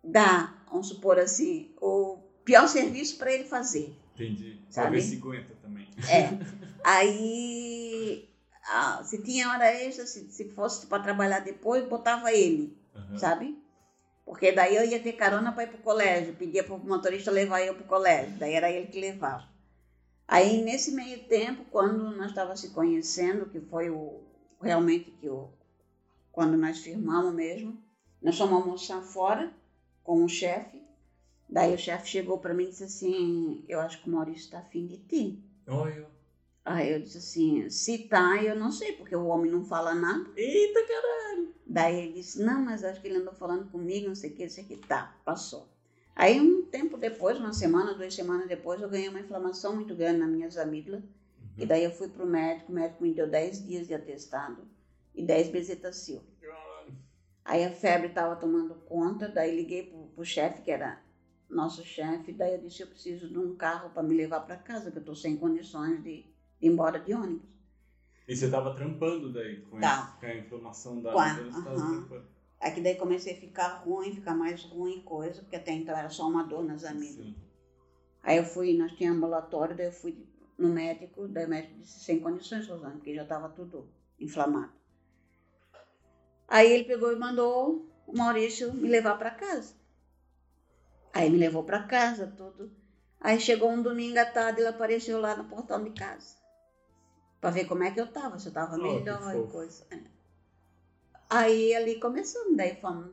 [0.03, 3.95] dar, vamos supor assim, o pior serviço para ele fazer.
[4.15, 4.55] Entendi.
[4.63, 4.95] Pra Sabe?
[4.95, 5.87] ver se aguenta também.
[6.09, 6.39] É.
[6.83, 8.27] Aí,
[8.65, 13.17] ah, se tinha hora extra, se, se fosse para trabalhar depois, botava ele Aham.
[13.19, 13.60] sabe?
[14.31, 17.75] Porque daí eu ia ter carona para ir pro colégio, pedia pro motorista levar eu
[17.75, 19.45] pro colégio, daí era ele que levava.
[20.25, 24.21] Aí nesse meio tempo, quando nós estávamos se conhecendo, que foi o
[24.61, 25.49] realmente que o
[26.31, 27.77] quando nós firmamos mesmo,
[28.21, 29.51] nós fomos almoçar fora
[30.01, 30.81] com o chefe.
[31.49, 34.59] Daí o chefe chegou para mim e disse assim: "Eu acho que o Maurício está
[34.59, 35.43] afim de ti".
[35.67, 36.07] Olha.
[36.63, 40.29] Aí eu disse assim: "Se tá, eu não sei, porque o homem não fala nada".
[40.35, 41.11] Eita, cara.
[41.65, 44.43] Daí ele disse, não, mas acho que ele andou falando comigo, não sei o que,
[44.43, 44.75] não sei o que.
[44.75, 45.69] Tá, passou.
[46.13, 50.19] Aí um tempo depois, uma semana, duas semanas depois, eu ganhei uma inflamação muito grande
[50.19, 51.01] nas minhas amígdalas.
[51.57, 54.67] E daí eu fui pro médico, o médico me deu 10 dias de atestado
[55.15, 56.21] e 10 bezetacil.
[57.43, 61.01] Aí a febre estava tomando conta, daí liguei pro, pro chefe, que era
[61.49, 64.91] nosso chefe, daí eu disse, eu preciso de um carro para me levar para casa,
[64.91, 66.25] que eu tô sem condições de,
[66.61, 67.49] embora de ônibus.
[68.27, 70.09] E você tava trampando daí com, Tá.
[70.09, 71.91] esse- com a inflamação da Com a- amígdala, você tava aham.
[72.07, 72.27] trampando.
[72.59, 76.09] Aí que daí comecei a ficar ruim, ficar mais ruim coisa, porque até então era
[76.09, 77.31] só uma dor nas amígdalas.
[77.33, 77.35] Sim.
[78.23, 80.15] Aí eu fui, nós tínhamos ambulatório, daí eu fui
[80.57, 83.89] no médico, daí o médico disse, sem condições, Rosana, porque já estava tudo
[84.19, 84.71] inflamado.
[86.47, 89.73] Aí ele pegou e mandou o Maurício me levar para casa.
[91.13, 92.71] Aí me levou para casa, tudo.
[93.19, 96.35] Aí chegou um domingo à tarde, ele apareceu lá no portão de casa.
[97.41, 99.83] Para ver como é que eu tava, se eu tava Oh, melhor e coisa.
[99.91, 99.99] É.
[101.29, 103.11] Aí ali começamos, daí fomos.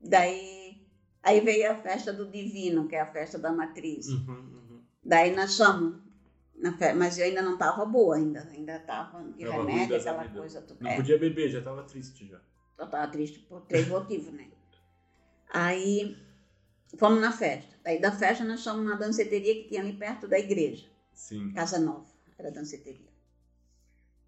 [0.00, 0.86] Daí
[1.22, 4.06] aí veio a festa do Divino, que é a festa da matriz.
[4.08, 4.82] Uhum, uhum.
[5.02, 6.00] Daí nós fomos
[6.54, 9.96] na festa, mas eu ainda não estava boa ainda, ainda estava de Tava ruim remédio,
[9.96, 10.52] aquela amígdalas.
[10.52, 10.84] coisa toda.
[10.84, 12.40] Não É, podia beber, já tava triste já.
[12.78, 14.48] eu estava triste por três motivos, né?
[15.50, 16.16] Aí
[16.98, 17.74] fomos na festa.
[17.82, 21.52] Daí da festa nós fomos na danceteria que tinha ali perto da igreja, Sim.
[21.52, 22.06] Casa Nova,
[22.38, 23.15] era danceteria.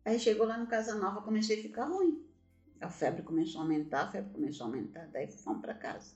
[0.08, 2.24] Aí chegou lá no Casa Nova, comecei a ficar ruim.
[2.80, 6.14] A febre começou a aumentar, a febre começou a aumentar, daí fomos para casa.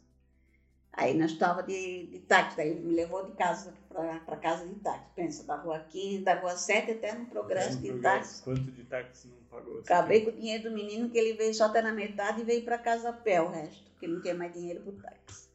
[0.94, 5.10] Aí nós estávamos de, de táxi, daí me levou de casa para casa de táxi.
[5.14, 8.42] Pensa, da rua 15, da rua 7 até no progresso de táxi.
[8.42, 9.80] Quanto de táxi não pagou?
[9.80, 12.64] Acabei com o dinheiro do menino, que ele veio só até na metade e veio
[12.64, 15.50] para casa a pé o resto, porque não tinha mais dinheiro para táxi.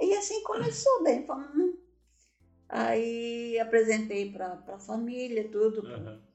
[0.00, 1.74] E assim começou, daí fomos.
[2.66, 5.86] Aí apresentei para a família, tudo.
[5.86, 6.31] Aham.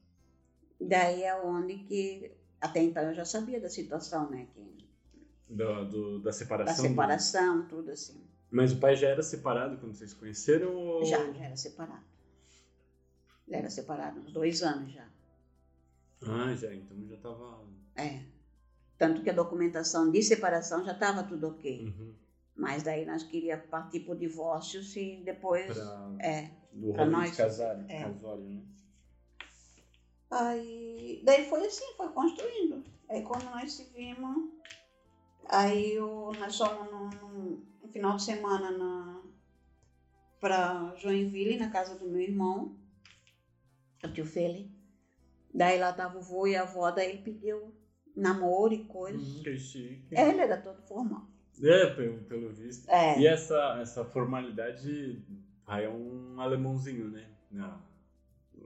[0.80, 4.46] Daí é onde que, até então eu já sabia da situação, né?
[4.54, 4.78] Que,
[5.54, 6.84] Do, do- da da separação.
[6.84, 8.22] separação, tudo assim.
[8.50, 10.74] Mas o pai já era separado quando vocês se conheceram?
[10.74, 11.04] Ou...
[11.04, 12.04] Já, já era separado.
[13.46, 15.06] Ele era separado uns dois anos já.
[16.22, 16.74] Ah, já.
[16.74, 17.64] Então já tava.
[17.96, 18.22] É.
[18.96, 21.86] Tanto que a documentação de separação já estava tudo ok.
[21.86, 22.14] Uhum.
[22.56, 25.66] Mas daí nós queríamos partir para o divórcio se depois.
[25.66, 26.16] Pra...
[26.20, 26.50] É.
[26.72, 28.02] Do Pra rolê nós, de casar, é.
[28.02, 28.62] casório, né?
[30.30, 32.84] Aí, daí foi assim, foi construindo.
[33.08, 34.50] Aí quando nós se vimos,
[35.46, 39.22] aí o, nós fomos no, no- no final de semana na,
[40.40, 42.74] pra Joinville, na casa do meu irmão,
[44.04, 44.70] o tio Feli.
[45.52, 47.72] Daí lá tava o vô e a avó, daí ele pediu
[48.14, 49.18] namoro e coisa.
[49.18, 50.06] Hum, que chique.
[50.10, 51.22] Ele era todo formal.
[51.62, 52.88] É, pelo, pelo visto.
[52.88, 55.20] É, E essa, essa formalidade
[55.66, 57.28] aí é um alemãozinho, né?
[57.50, 57.80] Não.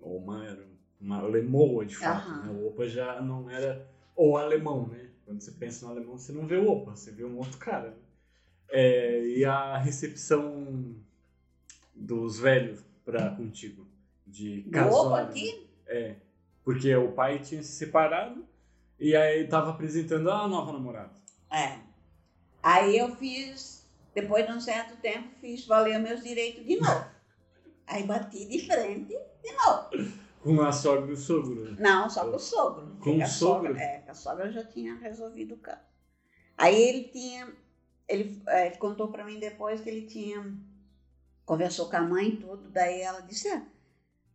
[0.00, 0.66] Ou uma, era
[1.02, 2.28] uma alemoa, de fato.
[2.28, 2.42] Aham.
[2.46, 2.52] Né?
[2.52, 3.86] O opa já não era
[4.16, 5.08] o alemão, né?
[5.24, 7.90] Quando você pensa no alemão, você não vê o opa, você vê um outro cara.
[7.90, 7.96] né?
[8.70, 10.94] É, e a recepção
[11.94, 13.86] dos velhos pra contigo,
[14.26, 15.08] de casório.
[15.08, 16.16] opa aqui, É,
[16.64, 18.46] porque o pai tinha se separado
[18.98, 21.10] e aí tava apresentando a nova namorada.
[21.50, 21.78] É.
[22.62, 23.84] Aí eu fiz,
[24.14, 27.04] depois de um certo tempo, fiz valer meus direitos de novo.
[27.86, 29.08] Aí bati de frente
[29.42, 29.90] de novo.
[30.42, 31.70] Com a sogra e o sogro.
[31.70, 31.76] né?
[31.78, 32.96] Não, só com o sogro.
[33.00, 33.68] Com o sogro?
[33.68, 35.80] sogra- É, a sogra já tinha resolvido o caso.
[36.58, 37.52] Aí ele tinha,
[38.08, 40.54] ele, é, ele contou pra mim depois que ele tinha,
[41.46, 43.64] conversou com a mãe e tudo, daí ela disse, ah,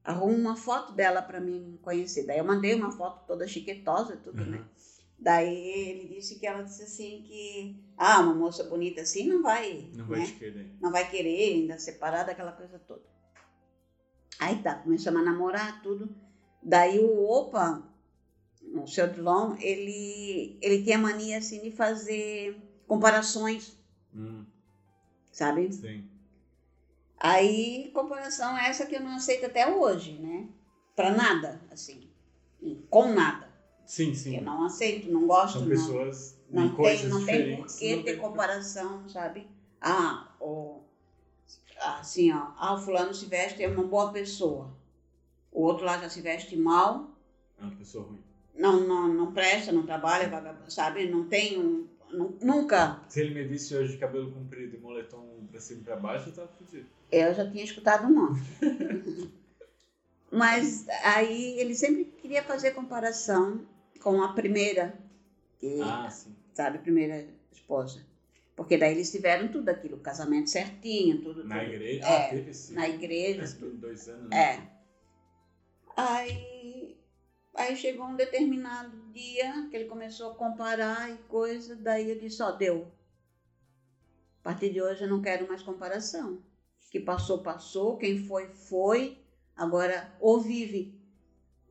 [0.03, 2.25] arruma uma foto dela pra mim conhecer.
[2.25, 4.57] Daí eu mandei uma foto toda chiquetosa e tudo, né?
[4.59, 4.65] Uhum.
[5.19, 5.57] Daí
[5.89, 10.05] ele disse que ela disse assim que, ah, uma moça bonita assim não vai, Não
[10.07, 10.17] né?
[10.17, 10.71] vai te querer.
[10.79, 13.03] não vai querer, ainda separada, aquela coisa toda.
[14.39, 16.09] Aí tá, começamos a namorar, tudo.
[16.61, 17.81] Daí o Opa,
[18.73, 22.55] o seu Dilon, ele, ele tinha mania assim de fazer
[22.87, 23.75] comparações,
[24.13, 24.43] Hum,
[25.31, 25.71] sabe?
[25.71, 26.03] sim.
[27.19, 30.47] Aí, comparação essa que eu não aceito até hoje, né?
[30.95, 32.07] Pra nada, assim.
[32.61, 33.47] E Com nada.
[33.85, 34.35] Sim, sim.
[34.35, 35.69] Eu não aceito, não gosto, São não.
[35.69, 39.47] pessoas de Não tem, não tem por que não ter tem- comparação, sabe?
[39.81, 40.26] Ah,
[41.95, 44.69] assim, ó, ah, o fulano se veste, é uma boa pessoa.
[45.51, 47.09] O outro lá já se veste mal,
[47.59, 48.19] É uma pessoa ruim.
[48.55, 50.29] não, não, não presta, não trabalha,
[50.69, 51.07] sabe?
[51.09, 51.87] Não tem um.
[52.11, 52.99] nu- nunca.
[53.09, 56.29] Se ele me visse hoje de cabelo comprido e moletom pra cima e pra baixo,
[56.29, 56.85] eu tava fudido.
[57.11, 58.41] Eu já tinha escutado um monte.
[60.31, 63.61] Mas aí ele sempre queria fazer comparação
[64.01, 64.93] com a primeira,
[65.59, 66.35] que, Ah, sim.
[66.53, 68.05] sabe, primeira esposa.
[68.57, 71.43] Porque daí eles tiveram tudo aquilo, casamento certinho, tudo.
[71.43, 71.73] Na tudo.
[71.73, 72.07] igreja?
[72.07, 72.73] É, ah, teve sim.
[72.73, 73.77] Na igreja, tudo.
[73.77, 74.35] dois anos, né?
[74.35, 74.67] É.
[75.95, 76.97] Aí,
[77.53, 82.41] aí chegou um determinado dia que ele começou a comparar e coisa, daí eu disse,
[82.41, 82.91] ó, deu.
[84.39, 86.33] A partir de hoje eu não quero mais comparação.
[86.33, 89.19] O que passou, passou, quem foi, foi.
[89.55, 90.99] Agora, ou vive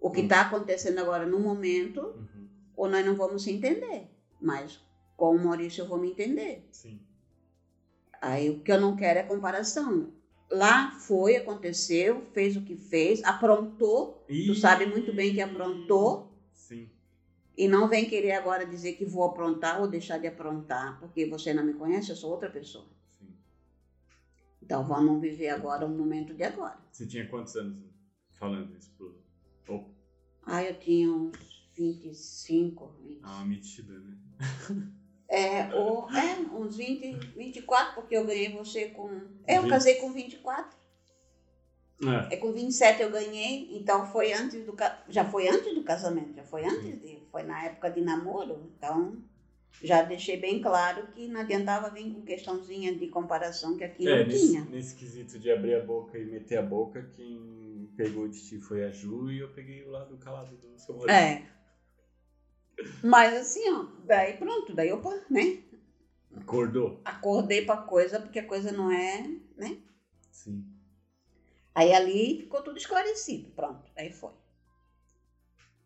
[0.00, 4.08] o que está acontecendo agora no momento, Uhum, ou nós não vamos se entender.
[4.40, 4.85] Mas
[5.16, 6.66] com o Maurício eu vou me entender.
[6.70, 7.00] sim.
[8.20, 10.10] Aí o que eu não quero é comparação.
[10.50, 16.88] Lá foi, aconteceu, fez o que fez, aprontou, tu sabe muito bem que aprontou, Sim.
[17.56, 21.52] e não vem querer agora dizer que vou aprontar ou deixar de aprontar, porque você
[21.52, 22.86] não me conhece, eu sou outra pessoa.
[23.18, 23.34] Sim.
[24.62, 26.78] Então vamos viver agora o momento de agora.
[26.90, 27.76] Você tinha quantos anos
[28.34, 29.14] falando isso pro.
[29.68, 29.90] Opa,
[30.44, 33.20] Ah, eu tinha uns 25, 20.
[33.22, 34.16] ah, metida, né?
[35.28, 39.08] É, ou, é, uns 20, 24, porque eu ganhei você com.
[39.46, 39.70] É, eu Vinte.
[39.70, 40.76] casei com 24.
[42.30, 42.34] É.
[42.34, 44.76] É com 27 eu ganhei, então foi antes do
[45.08, 49.16] já foi antes do casamento, já foi antes de, foi na época de namoro, então
[49.82, 54.20] já deixei bem claro que não adiantava vir com questãozinha de comparação que aqui É,
[54.20, 54.64] não nesse, tinha.
[54.66, 58.84] nesse quesito de abrir a boca e meter a boca, quem pegou de ti foi
[58.84, 61.10] a Ju e eu peguei o lado calado do seu marido.
[61.10, 61.46] É.
[63.02, 65.62] Mas assim, ó, daí pronto, daí eu, né,
[66.36, 67.00] Acordou?
[67.04, 69.22] acordei pra coisa, porque a coisa não é,
[69.56, 69.78] né?
[70.30, 70.64] Sim.
[71.74, 74.32] Aí ali ficou tudo esclarecido, pronto, aí foi.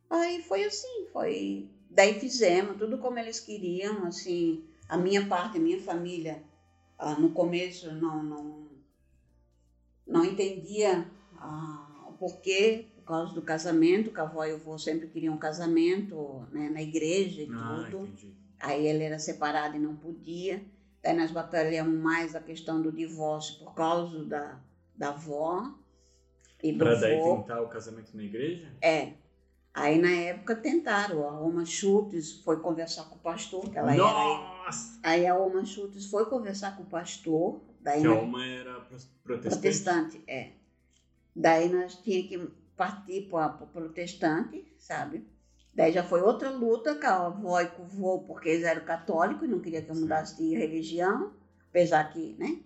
[0.08, 1.68] Aí foi assim, foi.
[1.88, 6.42] Daí fizemos tudo como eles queriam, assim, a minha parte, a minha família,
[6.98, 8.68] ah, no começo não, não,
[10.06, 14.78] não entendia ah, o porquê, por causa do casamento, que a avó e o avô
[14.78, 18.06] sempre queriam um casamento né, na igreja e Ah, tudo.
[18.06, 18.32] entendi.
[18.58, 20.62] Aí ele era separado e não podia.
[21.02, 24.58] Daí nós batalhamos mais a questão do divórcio por causa da,
[24.94, 25.72] da avó
[26.62, 27.36] e do Pra daí vô.
[27.38, 28.70] tentar o casamento na igreja?
[28.82, 29.12] É.
[29.72, 34.02] Aí na época tentaram, a Oma Schultz foi conversar com o pastor, que ela era.
[34.02, 34.98] Nossa!
[35.02, 39.14] Aí a Oma Schultz foi conversar com o pastor, daí Que a Oma era protestante.
[39.54, 40.50] protestante, é.
[41.34, 42.48] Daí nós tinha que
[42.80, 45.26] partir para o protestante, sabe?
[45.74, 49.60] Daí já foi outra luta com a avó e vô, porque eles eram católicos não
[49.60, 50.00] queriam que eu Sim.
[50.00, 51.34] mudasse de religião,
[51.68, 52.58] apesar que, né?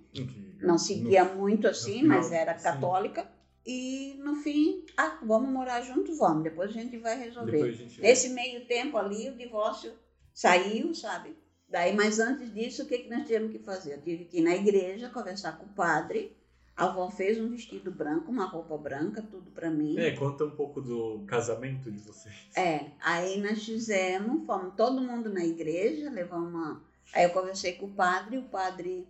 [0.63, 2.63] Não seguia muito assim, final, mas era sim.
[2.63, 3.29] católica.
[3.67, 6.45] E no fim, ah, vamos morar junto, vamos.
[6.45, 7.73] Depois a gente vai No- resolver.
[7.73, 9.93] Gente Nesse meio tempo ali, o divórcio
[10.33, 11.37] saiu, sabe?
[11.69, 13.95] Daí, mas antes disso, o que, que nós tivemos que fazer?
[13.95, 16.37] Eu tive que ir na igreja conversar com o padre.
[16.77, 19.97] A avó fez um vestido branco, uma roupa branca, tudo para mim.
[19.99, 22.35] É, conta um pouco do casamento de vocês.
[22.57, 26.83] É, aí nós fizemos, fomos todo mundo na igreja, levamos uma.
[27.13, 29.07] Aí eu conversei com o padre, o padre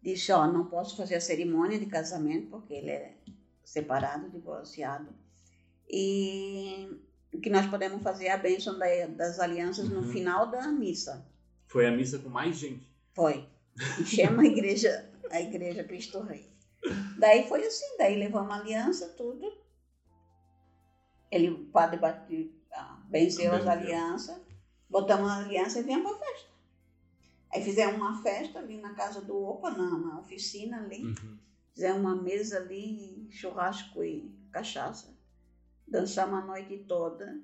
[0.00, 3.16] disse, ó, não posso fazer a cerimônia de casamento, porque ele é
[3.64, 5.08] separado, divorciado.
[5.90, 6.88] E
[7.32, 10.12] o que nós podemos fazer é a bênção da- das alianças no Uhum.
[10.12, 11.26] final da missa.
[11.66, 12.86] Foi a missa com mais gente.
[13.12, 13.44] Foi.
[14.00, 16.48] Enchemos a igreja, a igreja Cristo Rei.
[17.18, 19.52] Daí foi assim, daí levamos a aliança, tudo.
[21.30, 24.40] Ele, o padre bateu, ah, benzeu as alianças,
[24.88, 26.48] botamos a aliança e viemos para a festa.
[27.52, 31.04] Aí fizemos uma festa ali na casa do Opa, na, na oficina ali.
[31.04, 31.38] Uhum.
[31.74, 35.14] Fizemos uma mesa ali, churrasco e cachaça.
[35.86, 37.40] Dançamos a noite toda.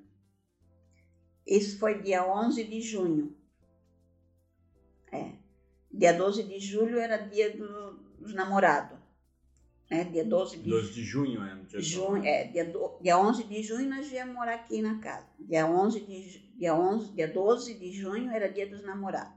[1.46, 3.36] Isso foi dia 11 de junho.
[5.12, 5.32] É.
[5.90, 8.98] Dia 12 de julho era dia do- dos namorados.
[9.90, 10.04] Né?
[10.04, 12.24] Dia 12 de 12 de junho é dia junho.
[12.24, 15.26] É, dia, do, dia 11 de junho nós viemos morar aqui na casa.
[15.38, 19.34] Dia, 11 de, dia, 11, dia 12 de junho era dia dos namorados.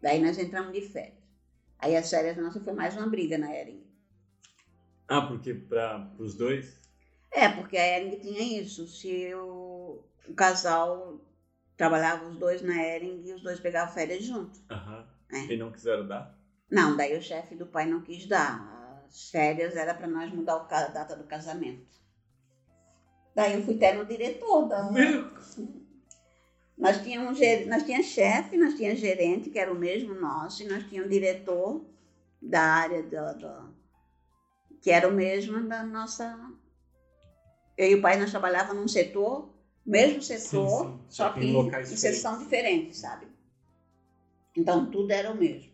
[0.00, 1.20] Daí nós entramos de férias.
[1.78, 3.82] Aí as férias nossas foi mais uma briga na Ering.
[5.08, 6.78] Ah, porque para os dois?
[7.32, 8.86] É, porque a Ering tinha isso.
[8.86, 11.20] Se o, o casal
[11.76, 14.60] trabalhava os dois na Ering e os dois pegavam férias junto.
[14.70, 15.06] Aham.
[15.32, 15.52] É.
[15.52, 16.38] E não quiseram dar?
[16.70, 18.79] Não, daí o chefe do pai não quis dar.
[19.10, 21.84] As férias era para nós mudar a data do casamento.
[23.34, 24.88] Daí eu fui até no diretor da.
[26.78, 30.84] Nós tínhamos, nós tínhamos chefe, nós tínhamos gerente, que era o mesmo nosso, e nós
[30.88, 31.84] tínhamos um diretor
[32.40, 33.68] da área da, da-
[34.80, 36.38] que era o mesmo da nossa.
[37.76, 39.52] Eu e o pai nós trabalhávamos num setor,
[39.84, 40.38] mesmo setor,
[40.86, 41.00] sim.
[41.08, 43.26] só Só que em em seção diferente, sabe?
[44.56, 45.69] Então tudo era o mesmo.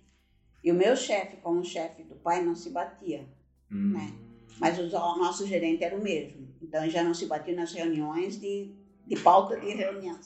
[0.62, 3.26] E o meu chefe com o chefe do pai não se batia,
[3.70, 3.92] Hum.
[3.92, 4.26] né?
[4.58, 6.48] mas o nosso gerente era o mesmo.
[6.62, 8.74] Então já não se batia nas reuniões de,
[9.06, 10.18] de pauta de reunião.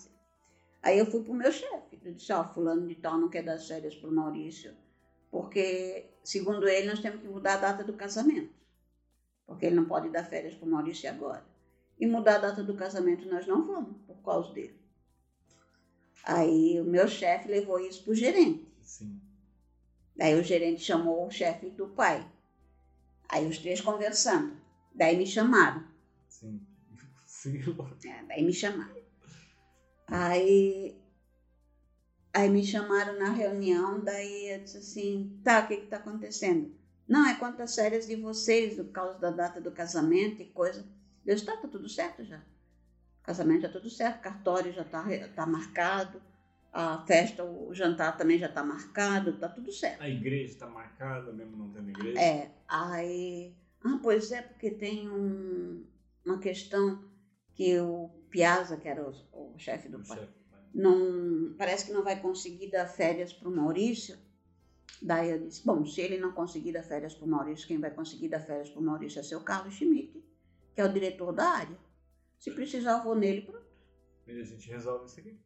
[0.82, 1.98] Aí eu fui pro meu chefe.
[2.02, 4.74] Eu disse, ó, fulano de tal não quer dar as férias pro Maurício,
[5.30, 8.52] porque, segundo ele, nós temos que mudar a data do casamento.
[9.46, 11.44] Porque ele não pode dar férias pro Maurício agora.
[11.98, 14.80] E mudar a data do casamento nós não vamos, por causa dele.
[16.24, 18.66] Aí o meu chefe levou isso pro gerente.
[18.80, 19.20] Sim.
[20.20, 22.30] Daí o gerente chamou o chefe do pai.
[23.26, 24.54] Aí os três conversando.
[24.94, 25.82] Daí me chamaram.
[26.28, 26.60] Sim.
[27.24, 27.58] Sim.
[28.04, 29.00] É, daí me chamaram.
[30.06, 30.94] Aí,
[32.34, 36.70] aí me chamaram na reunião, daí eu disse assim, tá, o que que tá acontecendo?
[37.08, 40.86] Não, é quantas férias de vocês, por causa da data do casamento e coisa.
[41.24, 42.40] Eu disse, tá, tá tudo certo já.
[42.40, 45.02] O casamento já tudo certo, cartório já tá,
[45.34, 46.20] tá marcado,
[46.72, 50.00] a festa, o jantar também já tá marcado, tá tudo certo.
[50.02, 52.20] A igreja está marcada, mesmo não tendo igreja?
[52.20, 53.54] É, aí.
[53.84, 55.84] Ah, pois é, porque tem um-
[56.24, 57.02] uma questão
[57.54, 60.60] que o Piazza, que era o, o chefe do O pai, chefe, pai.
[60.74, 64.16] não, parece que não vai conseguir dar férias para o Maurício.
[65.02, 67.90] Daí eu disse: bom, se ele não conseguir dar férias para o Maurício, quem vai
[67.90, 70.22] conseguir dar férias para o Maurício é seu Carlos Schmidt,
[70.74, 71.76] que é o diretor da área.
[72.38, 73.42] Se precisar, eu vou nele.
[73.42, 73.66] Pronto.
[74.26, 75.36] E a gente resolve isso aqui.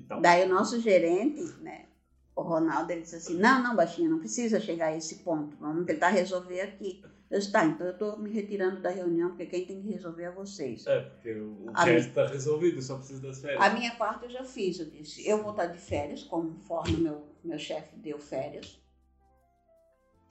[0.00, 0.20] Tal?
[0.20, 1.86] Daí o nosso gerente, né,
[2.34, 5.86] o Ronaldo, ele disse assim: não, não, baixinha, não precisa chegar a esse ponto, vamos
[5.86, 7.02] tentar resolver aqui.
[7.30, 10.24] Eu disse: tá, então eu estou me retirando da reunião, porque quem tem que resolver
[10.24, 10.86] é vocês.
[10.86, 13.60] É, porque o, A resto está resolvido, só precisa das férias.
[13.60, 17.22] A minha parte eu já fiz, eu disse: eu vou estar de férias, conforme meu,
[17.44, 18.80] meu chefe deu férias.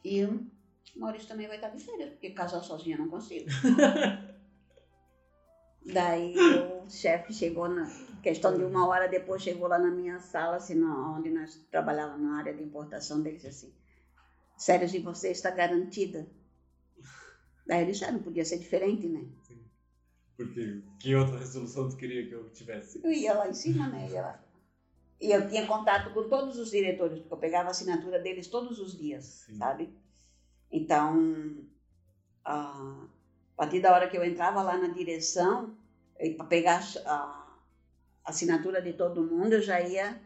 [0.04, 0.48] E o
[0.96, 3.48] Maurício também vai estar de férias, porque casar sozinha eu não consigo.
[5.86, 6.36] Daí
[6.86, 7.86] o chefe chegou na
[8.22, 12.22] questão de uma hora depois chegou lá na minha sala, assim, na- onde nós trabalhávamos
[12.22, 13.74] na área de importação, dele disse assim,
[14.60, 16.28] férias de você está garantida.
[17.66, 19.26] Daí ele disse, ah, não podia ser diferente, né?
[19.44, 19.64] Sim.
[20.38, 23.00] Porque que outra resolução tu queria que eu tivesse?
[23.04, 24.08] Eu ia lá em cima, né?
[24.10, 24.44] Ia lá.
[25.20, 28.80] E eu tinha contato com todos os diretores, porque eu pegava a assinatura deles todos
[28.80, 29.56] os dias, Sim.
[29.56, 29.94] sabe?
[30.72, 31.58] Então,
[32.44, 33.08] a
[33.62, 35.76] partir da hora que eu entrava lá na direção,
[36.36, 37.48] para pegar a
[38.26, 40.20] assinatura de todo mundo, eu já ia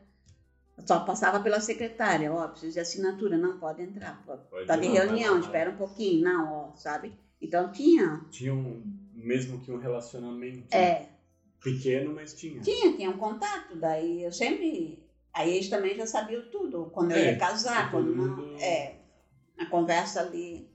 [0.86, 5.38] só passava pela secretária, ó, preciso de assinatura, não pode entrar, pode tá de reunião,
[5.40, 7.14] espera um pouquinho, não, ó, sabe?
[7.42, 8.22] Então tinha.
[8.30, 8.82] Tinha um,
[9.14, 11.08] mesmo que um relacionamento é,
[11.62, 12.62] pequeno, mas tinha.
[12.62, 15.04] Tinha, tinha um contato, daí eu sempre.
[15.34, 18.28] Aí eles também já sabiam tudo, quando eu é, ia casar, quando não.
[18.36, 18.58] Mundo...
[18.62, 18.96] É,
[19.58, 20.74] a conversa ali.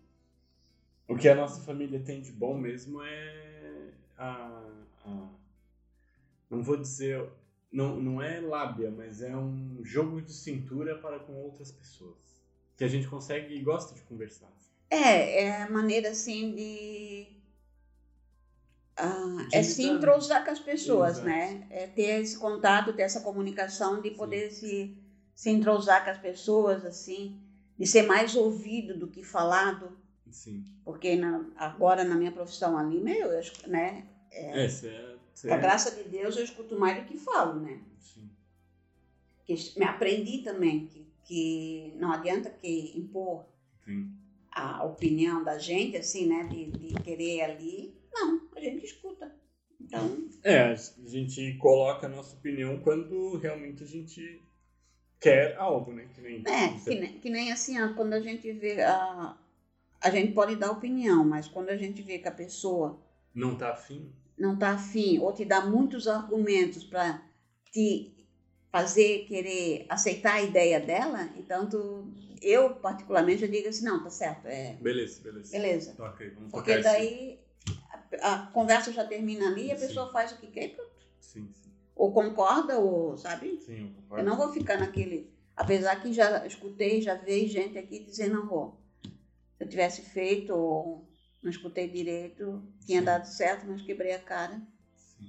[1.10, 4.64] O que a nossa família tem de bom mesmo é a.
[5.04, 5.28] a
[6.48, 7.28] não vou dizer
[7.72, 12.16] não, não é lábia, mas é um jogo de cintura para com outras pessoas.
[12.76, 14.50] Que a gente consegue e gosta de conversar.
[14.88, 17.26] É, é a maneira assim de.
[18.96, 21.26] Ah, é se entrosar com as pessoas, Exato.
[21.26, 21.66] né?
[21.70, 24.96] É ter esse contato, ter essa comunicação, de poder se,
[25.34, 27.40] se entrosar com as pessoas, assim,
[27.76, 29.96] de ser mais ouvido do que falado.
[30.30, 30.64] Sim.
[30.84, 33.28] Porque na, agora na minha profissão ali, meu,
[33.66, 34.06] né?
[34.30, 37.80] É, é, é com a graça de Deus, eu escuto mais do que falo, né?
[37.98, 38.30] Sim.
[39.44, 43.44] Que me aprendi também que, que não adianta que impor
[43.84, 44.12] Sim.
[44.50, 46.44] a opinião da gente, assim, né?
[46.44, 47.94] De, de querer ali.
[48.12, 49.34] Não, a gente escuta.
[49.80, 50.28] Então...
[50.42, 54.40] É, a gente coloca a nossa opinião quando realmente a gente
[55.20, 56.08] quer algo, né?
[56.14, 59.36] Que nem, é, que nem, que nem assim, ó, quando a gente vê a...
[60.00, 62.98] A gente pode dar opinião, mas quando a gente vê que a pessoa...
[63.34, 64.12] Não tá afim?
[64.40, 67.22] não está afim ou te dá muitos argumentos para
[67.70, 68.16] te
[68.72, 72.08] fazer querer aceitar a ideia dela, então tu,
[72.40, 74.74] eu particularmente eu digo assim, não, tá certo, é.
[74.80, 75.52] Beleza, beleza.
[75.52, 75.94] Beleza.
[76.12, 77.38] Okay, vamos Porque daí
[78.22, 79.86] a, a, conversa já termina ali e a sim.
[79.86, 80.90] pessoa faz o que quer e pronto.
[81.20, 81.70] Sim, sim.
[81.94, 83.60] Ou concorda ou, sabe?
[83.60, 84.24] Sim, eu concordo.
[84.24, 88.46] Eu não vou ficar naquele, apesar que já escutei, já veio gente aqui dizendo, não
[88.46, 88.79] vou.
[89.60, 91.06] Se eu tivesse feito ou
[91.42, 93.04] não escutei direito, tinha Sim.
[93.04, 94.58] dado certo, mas quebrei a cara.
[94.96, 95.26] Sim.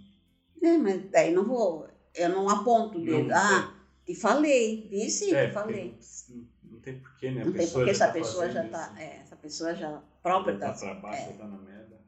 [0.64, 3.30] É, mas daí não vou, eu não aponto o dedo.
[3.34, 3.76] Ah,
[4.06, 5.98] te falei, disse, é, te falei.
[6.30, 7.42] Não, não tem porquê, né?
[7.42, 10.72] A não tem porque essa tá pessoa já tá, é, essa pessoa já própria tá,
[10.72, 11.34] tá pra baixo, é.
[11.34, 12.02] tá na merda.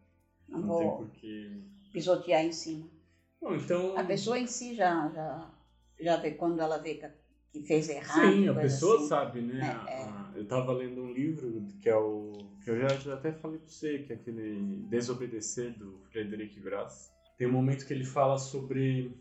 [0.47, 1.61] Não, não vou tem porquê
[1.91, 2.89] pisotear em cima.
[3.41, 3.97] Bom, então...
[3.97, 5.51] A pessoa em si já, já,
[5.99, 7.05] já vê, quando ela vê que,
[7.53, 8.31] que fez errado.
[8.31, 9.59] Sim, a pessoa assim, sabe, né?
[9.87, 10.03] É, é.
[10.03, 12.31] a, eu estava lendo um livro que é o
[12.63, 17.11] que eu já, já até falei para você, que é aquele Desobedecer do Frederic Grass.
[17.37, 19.15] Tem um momento que ele fala sobre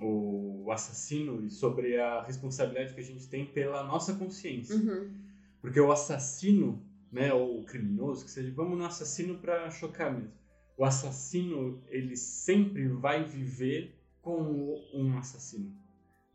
[0.00, 4.74] o assassino e sobre a responsabilidade que a gente tem pela nossa consciência.
[4.74, 5.14] Uhum.
[5.60, 10.32] Porque o assassino, né, ou o criminoso, que seja, vamos no assassino para chocar mesmo.
[10.76, 15.85] O assassino, ele sempre vai viver com um assassino.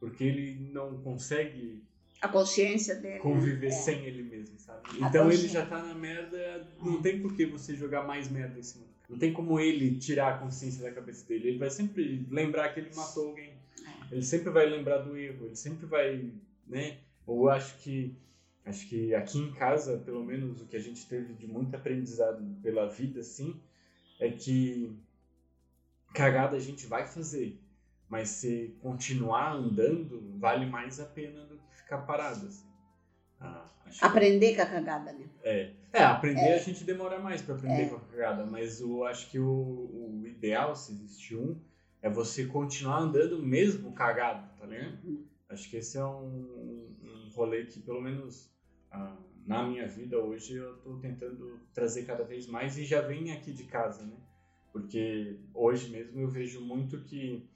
[0.02, 1.82] Porque ele não consegue
[2.22, 3.16] a consciência dele.
[3.16, 3.20] Né?
[3.20, 3.72] Conviver é.
[3.72, 4.82] sem ele mesmo, sabe?
[5.00, 8.64] Então ele já tá na merda, não tem por que você jogar mais merda em
[8.64, 8.86] cima.
[9.10, 11.50] Não tem como ele tirar a consciência da cabeça dele.
[11.50, 13.50] Ele vai sempre lembrar que ele matou alguém.
[13.50, 14.14] É.
[14.14, 16.32] Ele sempre vai lembrar do erro, ele sempre vai,
[16.68, 16.98] né?
[17.26, 18.16] Ou acho que
[18.64, 22.44] acho que aqui em casa, pelo menos o que a gente teve de muito aprendizado
[22.62, 23.60] pela vida assim,
[24.20, 24.96] é que
[26.14, 27.58] cagada a gente vai fazer,
[28.12, 32.46] mas se continuar andando, vale mais a pena do ficar parado.
[32.46, 32.70] Assim.
[33.40, 33.66] Ah,
[34.02, 34.56] aprender que...
[34.58, 35.30] com a cagada, né?
[35.42, 36.56] É, é aprender é.
[36.56, 37.88] a gente demora mais para aprender é.
[37.88, 41.58] com a cagada, mas eu acho que o, o, ideal, se existe um,
[42.02, 45.08] é você continuar andando mesmo cagado, tá ligado?
[45.08, 45.26] Uhum.
[45.48, 48.54] Acho que esse é um, um rolê que, pelo menos
[48.92, 49.16] ah,
[49.48, 53.54] na minha vida hoje, eu tô tentando trazer cada vez mais e já vem aqui
[53.54, 54.18] de casa, né?
[54.74, 57.50] Porque hoje mesmo eu vejo muito que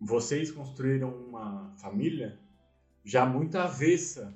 [0.00, 2.38] vocês construíram uma família
[3.04, 4.34] já muito avessa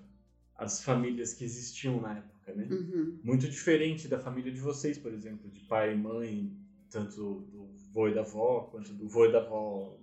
[0.57, 2.69] às famílias que existiam na época, né?
[2.71, 3.19] Uhum.
[3.23, 6.53] Muito diferente da família de vocês, por exemplo, de pai e mãe,
[6.91, 9.97] tanto do vô e da avó, quanto do vô e da avó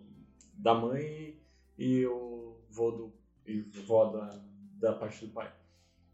[0.53, 1.39] da mãe
[1.77, 3.13] e o vô do
[3.45, 4.41] e vó da,
[4.79, 5.51] da parte do pai.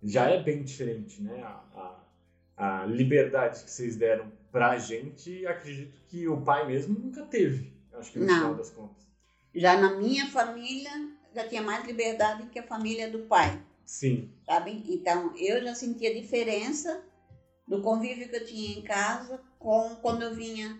[0.03, 1.41] Já é bem diferente, né?
[1.43, 2.03] A,
[2.55, 7.73] a, a liberdade que vocês deram pra gente, acredito que o pai mesmo nunca teve,
[7.93, 8.35] acho que no Não.
[8.35, 9.06] final das contas.
[9.57, 10.91] Já na minha família,
[11.33, 13.59] já tinha mais liberdade que a família do pai.
[13.83, 14.29] Sim.
[14.45, 14.83] Sabe?
[14.87, 17.03] Então, eu já sentia diferença
[17.67, 20.79] do convívio que eu tinha em casa com quando eu vinha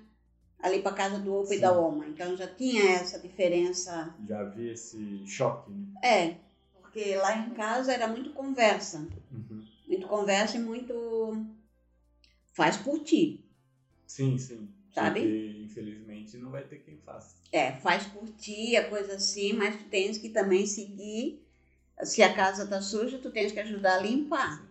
[0.60, 2.08] ali para casa do Opa e da Oma.
[2.08, 4.16] Então, já tinha essa diferença.
[4.28, 5.88] Já havia esse choque, né?
[6.04, 6.36] É,
[6.80, 9.08] porque lá em casa era muito conversa.
[9.32, 9.66] Uhum.
[9.88, 11.48] Muito conversa e muito
[12.54, 13.44] faz por ti.
[14.06, 14.70] Sim, sim.
[14.98, 15.20] Sabe?
[15.20, 17.36] Porque, infelizmente, não vai ter quem faça.
[17.52, 21.40] É, faz por ti, a coisa assim, mas tu tens que também seguir.
[22.02, 24.68] Se a casa tá suja, tu tens que ajudar a limpar, sim.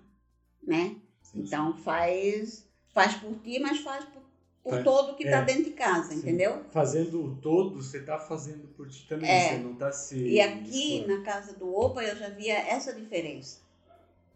[0.66, 0.96] né?
[1.22, 4.22] Sim, então faz faz por ti, mas faz por,
[4.64, 5.44] por Faz- todo que está é.
[5.44, 6.18] dentro de casa, Sim.
[6.18, 6.64] entendeu?
[6.72, 9.50] Fazendo o todo, você tá fazendo por ti também, É.
[9.50, 10.16] você não tá se.
[10.16, 13.60] E aqui na casa do Opa eu já via essa diferença.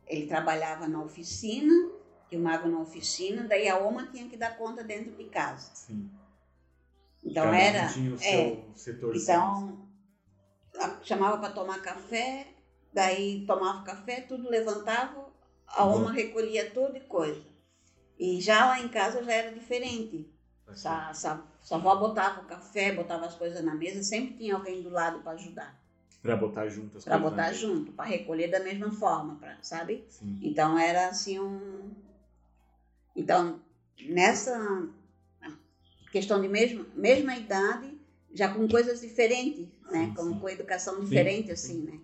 [0.07, 1.73] Ele trabalhava na oficina,
[2.37, 5.71] o mago na oficina, daí a Oma tinha que dar conta dentro de casa.
[5.75, 6.11] Sim.
[7.25, 7.87] Então Cada era.
[7.89, 9.17] tinha o seu é, setor.
[9.17, 9.79] Então,
[11.03, 12.47] chamava para tomar café,
[12.93, 15.29] daí tomava café, tudo levantava,
[15.67, 15.97] a Uhum.
[15.97, 17.43] Oma recolhia tudo e coisa.
[18.19, 20.29] E já lá em casa já era diferente.
[20.75, 24.83] Sa, sa, sua avó botava o café, botava as coisas na mesa, sempre tinha alguém
[24.83, 25.77] do lado para ajudar,
[26.23, 27.31] Pra botar junto as para coisas.
[27.31, 27.55] botar né?
[27.55, 30.05] junto, para recolher da mesma forma, pra, sabe?
[30.09, 30.39] Sim.
[30.41, 31.93] Então era assim um.
[33.15, 33.61] Então,
[34.09, 34.89] nessa
[36.11, 37.99] questão de mesma, mesma idade,
[38.33, 40.07] já com coisas diferentes, né?
[40.07, 40.39] Sim, com, sim.
[40.39, 41.53] com educação diferente, sim.
[41.53, 42.01] assim, né?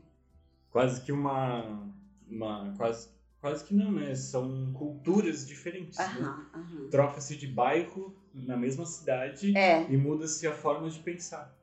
[0.71, 1.89] Quase que uma.
[2.29, 3.09] uma quase,
[3.41, 4.15] quase que não, né?
[4.15, 5.99] São culturas diferentes.
[5.99, 6.05] né?
[6.05, 6.89] Aham, aham.
[6.91, 11.55] Troca-se de bairro na mesma cidade É, e muda-se a forma de pensar.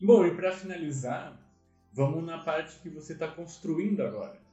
[0.00, 1.36] Bom, e para finalizar,
[1.92, 4.47] vamos na parte que você está construindo agora.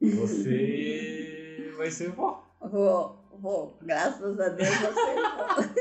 [0.00, 2.44] Você vai ser vó.
[2.60, 5.80] vou, vou, graças a Deus você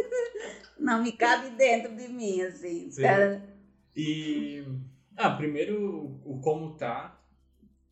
[0.80, 2.90] não me cabe dentro de mim, assim.
[2.92, 3.02] Sim.
[3.04, 3.42] Tá?
[3.96, 4.66] E
[5.16, 7.22] ah, primeiro o como tá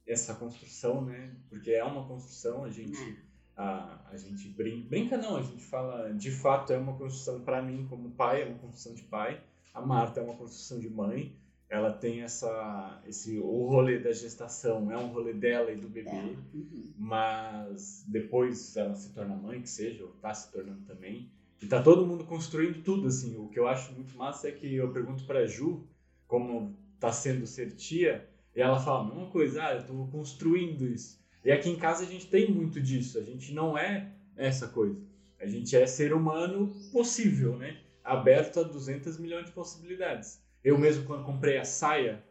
[0.05, 1.33] essa construção, né?
[1.49, 3.23] Porque é uma construção, a gente
[3.55, 7.61] a, a gente brinca, brinca não, a gente fala, de fato é uma construção para
[7.61, 9.41] mim como pai, é uma construção de pai.
[9.73, 11.35] A Marta é uma construção de mãe.
[11.69, 16.09] Ela tem essa esse o rolê da gestação, é um rolê dela e do bebê.
[16.09, 16.93] É, uhum.
[16.97, 21.31] mas depois ela se torna mãe, que seja, ou tá se tornando também.
[21.61, 23.37] E tá todo mundo construindo tudo, assim.
[23.37, 25.87] O que eu acho muito massa é que eu pergunto pra Ju
[26.27, 30.87] como tá sendo ser tia, e ela fala a mesma coisa, ah, eu tô construindo
[30.87, 31.21] isso.
[31.43, 35.01] E aqui em casa a gente tem muito disso, a gente não é essa coisa.
[35.39, 37.77] A gente é ser humano possível, né?
[38.03, 40.41] Aberto a 200 milhões de possibilidades.
[40.63, 42.23] Eu mesmo, quando comprei a saia,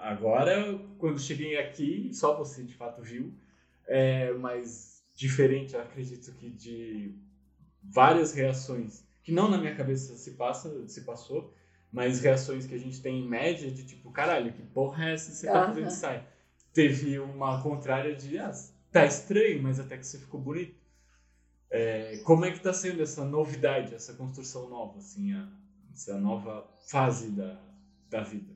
[0.00, 3.32] agora, quando cheguei aqui, só você de fato viu,
[3.86, 7.14] é, mas diferente, acredito que de
[7.82, 11.52] várias reações que não na minha cabeça se passa, se passou,
[11.92, 15.30] mas reações que a gente tem em média de tipo, caralho, que porra é essa
[15.30, 16.24] que você tá fazendo sai?
[16.72, 18.52] Teve uma contrária de, ah,
[18.92, 20.74] tá estranho, mas até que você ficou bonito.
[21.70, 25.48] É, como é que tá sendo essa novidade, essa construção nova, assim, a-
[25.96, 27.58] essa nova fase da,
[28.10, 28.54] da vida?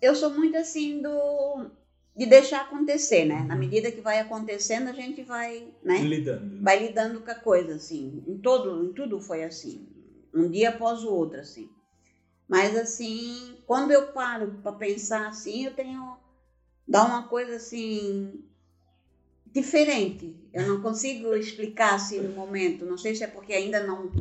[0.00, 1.70] Eu sou muito assim do
[2.14, 3.42] de deixar acontecer, né?
[3.44, 5.98] Na medida que vai acontecendo, a gente vai, né?
[5.98, 6.56] Lidando.
[6.56, 6.60] né?
[6.62, 8.22] vai lidando com a coisa, assim.
[8.26, 9.86] Em, todo, em tudo foi assim.
[10.34, 11.70] Um dia após o outro, assim.
[12.46, 16.18] Mas, assim, quando eu paro para pensar assim, eu tenho.
[16.86, 18.44] dá uma coisa assim.
[19.46, 20.36] diferente.
[20.52, 22.84] Eu não consigo explicar assim no momento.
[22.84, 24.12] Não sei se é porque ainda não.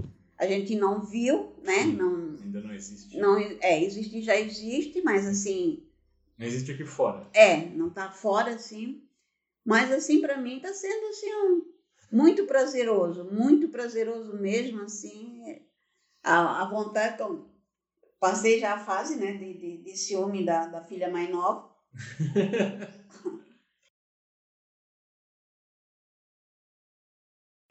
[0.42, 1.84] A gente não viu, né?
[1.86, 2.36] Não.
[2.44, 3.16] Ainda não existe.
[3.18, 5.84] Não, é, existe, já existe, mas assim,
[6.36, 7.30] Não existe aqui fora.
[7.34, 9.08] é, não tá fora assim.
[9.64, 11.72] Mas assim, para mim tá sendo assim um,
[12.12, 15.62] muito prazeroso, muito prazeroso mesmo, assim.
[16.24, 17.48] A, a vontade, então,
[18.20, 21.70] passei já a fase, né, de, de, de ciúme da, da filha mais nova.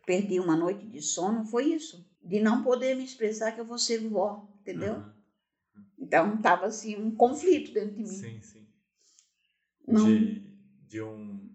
[0.04, 2.06] Perdi uma noite de sono, foi isso.
[2.22, 4.94] De não poder me expressar que eu vou ser vó, entendeu?
[4.94, 5.20] Aham.
[5.98, 8.06] Então tava assim um conflito dentro de mim.
[8.06, 8.66] Sim, sim.
[9.86, 10.40] Não, De,
[10.88, 11.50] de um.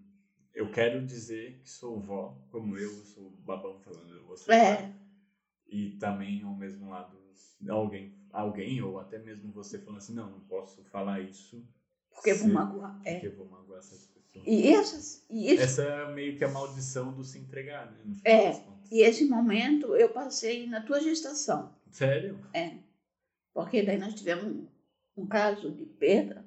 [0.54, 4.52] Eu quero dizer que sou vó, como eu, eu sou babão falando, você.
[4.52, 4.94] É.
[5.66, 7.18] E também ao mesmo lado,
[7.68, 11.66] alguém, alguém, ou até mesmo você falando assim, não, não posso falar isso.
[12.14, 13.00] porque eu vou magoar.
[13.04, 13.14] É.
[13.14, 14.15] Porque eu vou magoar essas.
[14.44, 17.98] E, essas, e, esse, Essa é meio que a maldição do se entregar, né?
[18.24, 18.62] É.
[18.90, 21.74] e esse momento eu passei na tua gestação.
[21.90, 22.38] Sério?
[22.52, 22.78] É.
[23.52, 24.68] Porque daí nós tivemos
[25.16, 26.44] um, caso de perda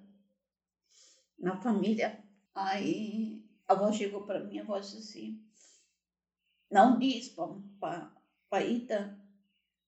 [1.38, 2.24] na família.
[2.54, 5.44] Aí a avó chegou para mim, a avó disse assim,
[6.70, 7.36] não diz
[7.80, 9.18] para Ita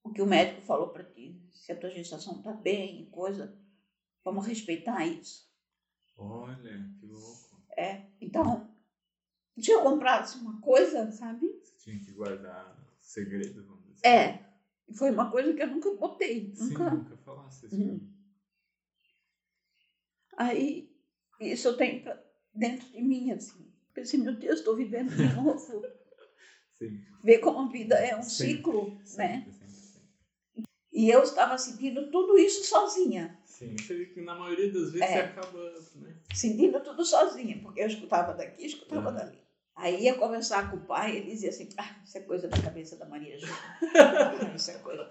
[0.03, 1.39] o que o médico falou para ti.
[1.51, 3.55] Se a tua gestação está bem e coisa,
[4.23, 5.47] vamos respeitar isso.
[6.17, 7.50] Olha, que louco.
[7.77, 8.67] É, então,
[9.67, 11.47] eu comprasse uma coisa, sabe?
[11.61, 14.07] Você tinha que guardar segredo, vamos dizer.
[14.07, 14.39] É,
[14.93, 16.89] foi uma coisa que eu nunca botei, Sim, nunca.
[16.91, 17.75] nunca falasse isso.
[17.75, 18.07] Uhum.
[20.37, 20.89] Aí,
[21.39, 22.03] isso eu tenho
[22.53, 23.71] dentro de mim, assim.
[23.93, 25.85] Pensei, meu Deus, estou vivendo de novo.
[26.77, 26.99] Sim.
[27.23, 28.55] Ver como a vida é um Sim.
[28.55, 29.45] ciclo, né?
[30.91, 33.39] E eu estava sentindo tudo isso sozinha.
[33.45, 35.07] Sim, que na maioria das vezes É.
[35.13, 36.15] você acaba, né?
[36.33, 39.15] Sentindo tudo sozinha, porque eu escutava daqui, escutava Uhum.
[39.15, 39.41] dali.
[39.75, 42.97] Aí ia conversar com o pai, ele dizia assim, ah, isso é coisa da cabeça
[42.97, 43.55] da Maria Júlia.
[44.51, 45.09] Ah, isso é coisa.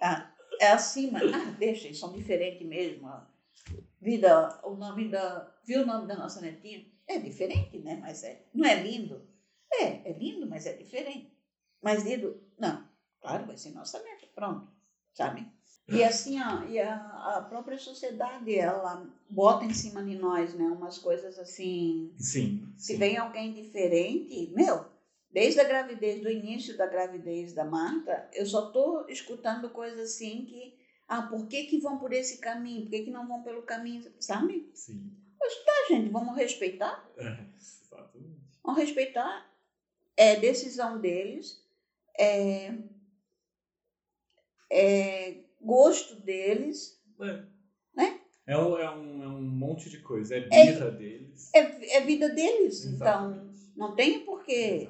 [0.00, 3.08] Ah, é assim, mas ah, deixa, eles são diferentes mesmo.
[4.00, 5.52] Vida, o nome da.
[5.64, 6.84] Viu o nome da nossa netinha?
[7.08, 7.96] É diferente, né?
[8.00, 8.44] Mas é.
[8.54, 9.26] Não é lindo?
[9.72, 11.32] É, é lindo, mas é diferente.
[11.82, 12.43] Mas lindo.
[13.24, 14.68] Claro, vai ser nossa neta, pronto,
[15.14, 15.50] sabe?
[15.88, 20.64] E assim, ó, e a, a própria sociedade, ela bota em cima de nós, né?
[20.64, 22.12] Umas coisas assim.
[22.18, 22.68] Sim.
[22.76, 22.98] Se sim.
[22.98, 24.84] vem alguém diferente, meu,
[25.30, 30.44] desde a gravidez, do início da gravidez da Marta, eu só tô escutando coisas assim
[30.44, 30.78] que.
[31.08, 32.82] Ah, por que, que vão por esse caminho?
[32.82, 34.70] Por que, que não vão pelo caminho, sabe?
[34.74, 35.10] Sim.
[35.40, 37.06] Mas tá, gente, vamos respeitar.
[37.16, 38.40] É, exatamente.
[38.62, 39.50] Vamos respeitar.
[40.14, 41.62] É decisão deles.
[42.18, 42.72] É,
[44.74, 47.00] é gosto deles.
[47.20, 47.44] É.
[47.96, 48.20] Né?
[48.46, 50.36] É um, é, um, é um monte de coisa.
[50.36, 51.50] É birra deles.
[51.54, 52.84] É, é vida deles.
[52.84, 53.72] Então, Exatamente.
[53.76, 54.88] não tem por que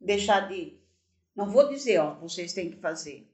[0.00, 0.82] deixar de.
[1.34, 3.30] Não vou dizer, ó, vocês têm que fazer.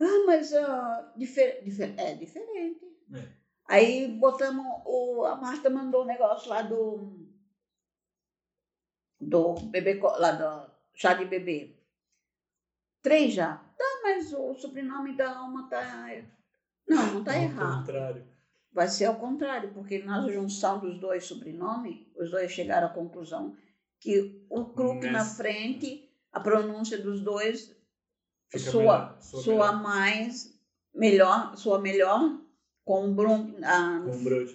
[0.00, 2.84] Ah, mas ah, difer, difer- é diferente.
[3.14, 3.28] É.
[3.66, 7.22] Aí botamos, o, a Marta mandou um negócio lá do.
[9.20, 11.76] Do bebê, lá do chá de bebê.
[13.00, 13.64] Três já.
[13.82, 16.22] Tá, mas o sobrenome da alma tá.
[16.86, 17.78] Não, não tá Ao errado.
[17.80, 18.24] contrário.
[18.72, 23.56] Vai ser ao contrário, porque na junção dos dois sobrenomes, os dois chegaram à conclusão
[23.98, 27.74] que o Kruk na frente, a pronúncia dos dois
[28.48, 30.58] Fica soa, melhor, soa mais,
[30.94, 32.40] melhor, soa melhor
[32.84, 33.52] com o brode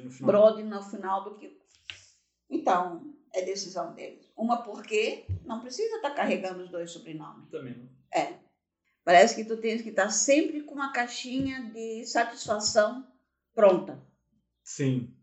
[0.03, 0.27] no final.
[0.27, 1.59] Brode no final do que.
[2.49, 4.31] Então, é decisão deles.
[4.37, 7.49] Uma porque não precisa estar carregando os dois sobrenomes.
[7.49, 7.89] Também não.
[8.13, 8.46] É.
[9.07, 13.07] Parece que tu tens que estar sempre com uma caixinha de satisfação
[13.55, 14.03] pronta,
[14.65, 15.15] Sim,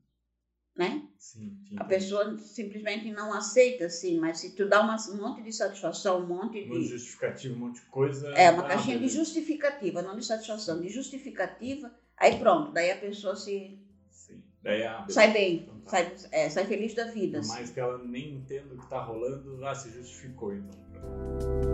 [0.75, 1.03] né?
[1.19, 1.59] sim.
[1.69, 1.77] sim.
[1.77, 6.21] A pessoa simplesmente não aceita assim, mas se tu dá uma- um monte de satisfação,
[6.23, 6.89] um monte Um de de.
[6.89, 8.27] justificativo, um monte de coisa.
[8.31, 9.19] É, uma ah, caixinha de beleza.
[9.19, 13.79] justificativa, não de satisfação, de justificativa, aí pronto, daí a pessoa se
[14.11, 14.43] Sim.
[14.63, 15.13] Daí, beleza.
[15.13, 15.91] sai bem, Então tá.
[15.91, 17.33] sai, é, sai feliz da vida.
[17.37, 17.49] Por assim.
[17.51, 21.74] mais que ela nem entenda o que tá rolando, ah, se justificou então.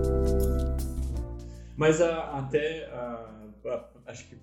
[1.80, 4.38] Mas a- até a- a- acho que.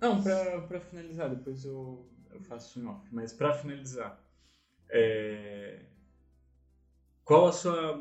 [0.00, 3.04] Não, pra, pra finalizar, depois eu, eu faço um off.
[3.12, 4.16] Mas pra finalizar,
[4.88, 5.86] é,
[7.24, 8.00] qual a sua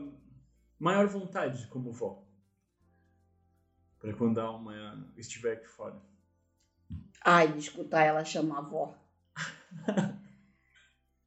[0.78, 2.24] maior vontade como vó?
[3.98, 6.00] Pra quando a alma estiver aqui fora.
[7.24, 8.96] Ai, escutar ela chamar avó.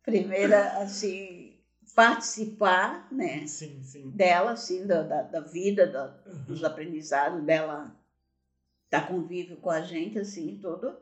[0.05, 1.58] Primeira, assim,
[1.95, 3.47] participar, né?
[3.47, 4.11] Sim, sim.
[4.11, 6.07] Dela, assim, da, da, da vida, da,
[6.47, 7.95] dos aprendizados dela,
[8.91, 10.97] da convívio com a gente, assim, tudo.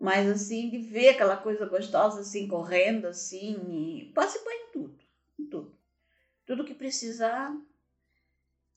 [0.00, 3.56] Mas, assim, de ver aquela coisa gostosa, assim, correndo, assim,
[4.00, 4.98] e participar em tudo,
[5.38, 5.76] em tudo.
[6.46, 7.52] Tudo que precisar,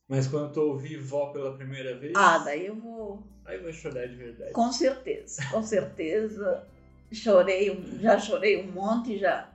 [0.08, 4.08] Mas quando tu ouvir vó pela primeira vez, ah, daí eu vou, aí vai chorar
[4.08, 4.52] de verdade.
[4.52, 6.68] com certeza, com certeza.
[7.14, 9.51] Chorei, já chorei um monte, já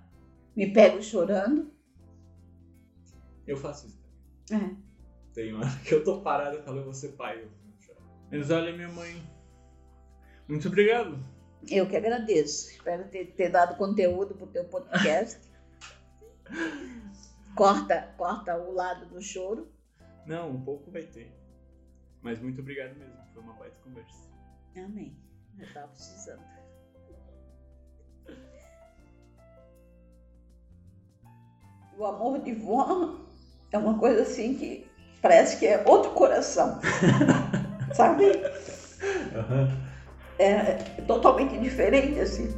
[0.56, 1.70] me pego chorando.
[3.46, 4.00] Eu faço isso
[4.48, 4.70] também.
[4.70, 4.86] É.
[5.34, 7.42] Tem hora que eu tô parado e falo, eu vou ser pai.
[7.42, 8.02] Eu chorar.
[8.30, 9.22] Mas olha, minha mãe.
[10.48, 11.22] Muito obrigado.
[11.68, 12.70] Eu que agradeço.
[12.70, 15.40] Espero ter, ter dado conteúdo para o teu podcast.
[17.54, 19.68] corta, corta o lado do choro.
[20.24, 21.32] Não, um pouco vai ter.
[22.22, 23.14] Mas muito obrigado mesmo.
[23.34, 24.30] Foi uma baita conversa.
[24.76, 25.16] Amém.
[25.58, 26.42] Eu estava precisando.
[31.98, 33.14] O amor de vó
[33.72, 34.86] é uma coisa assim que
[35.22, 36.78] parece que é outro coração.
[37.94, 38.32] Sabe?
[40.38, 40.74] É
[41.06, 42.54] totalmente diferente assim.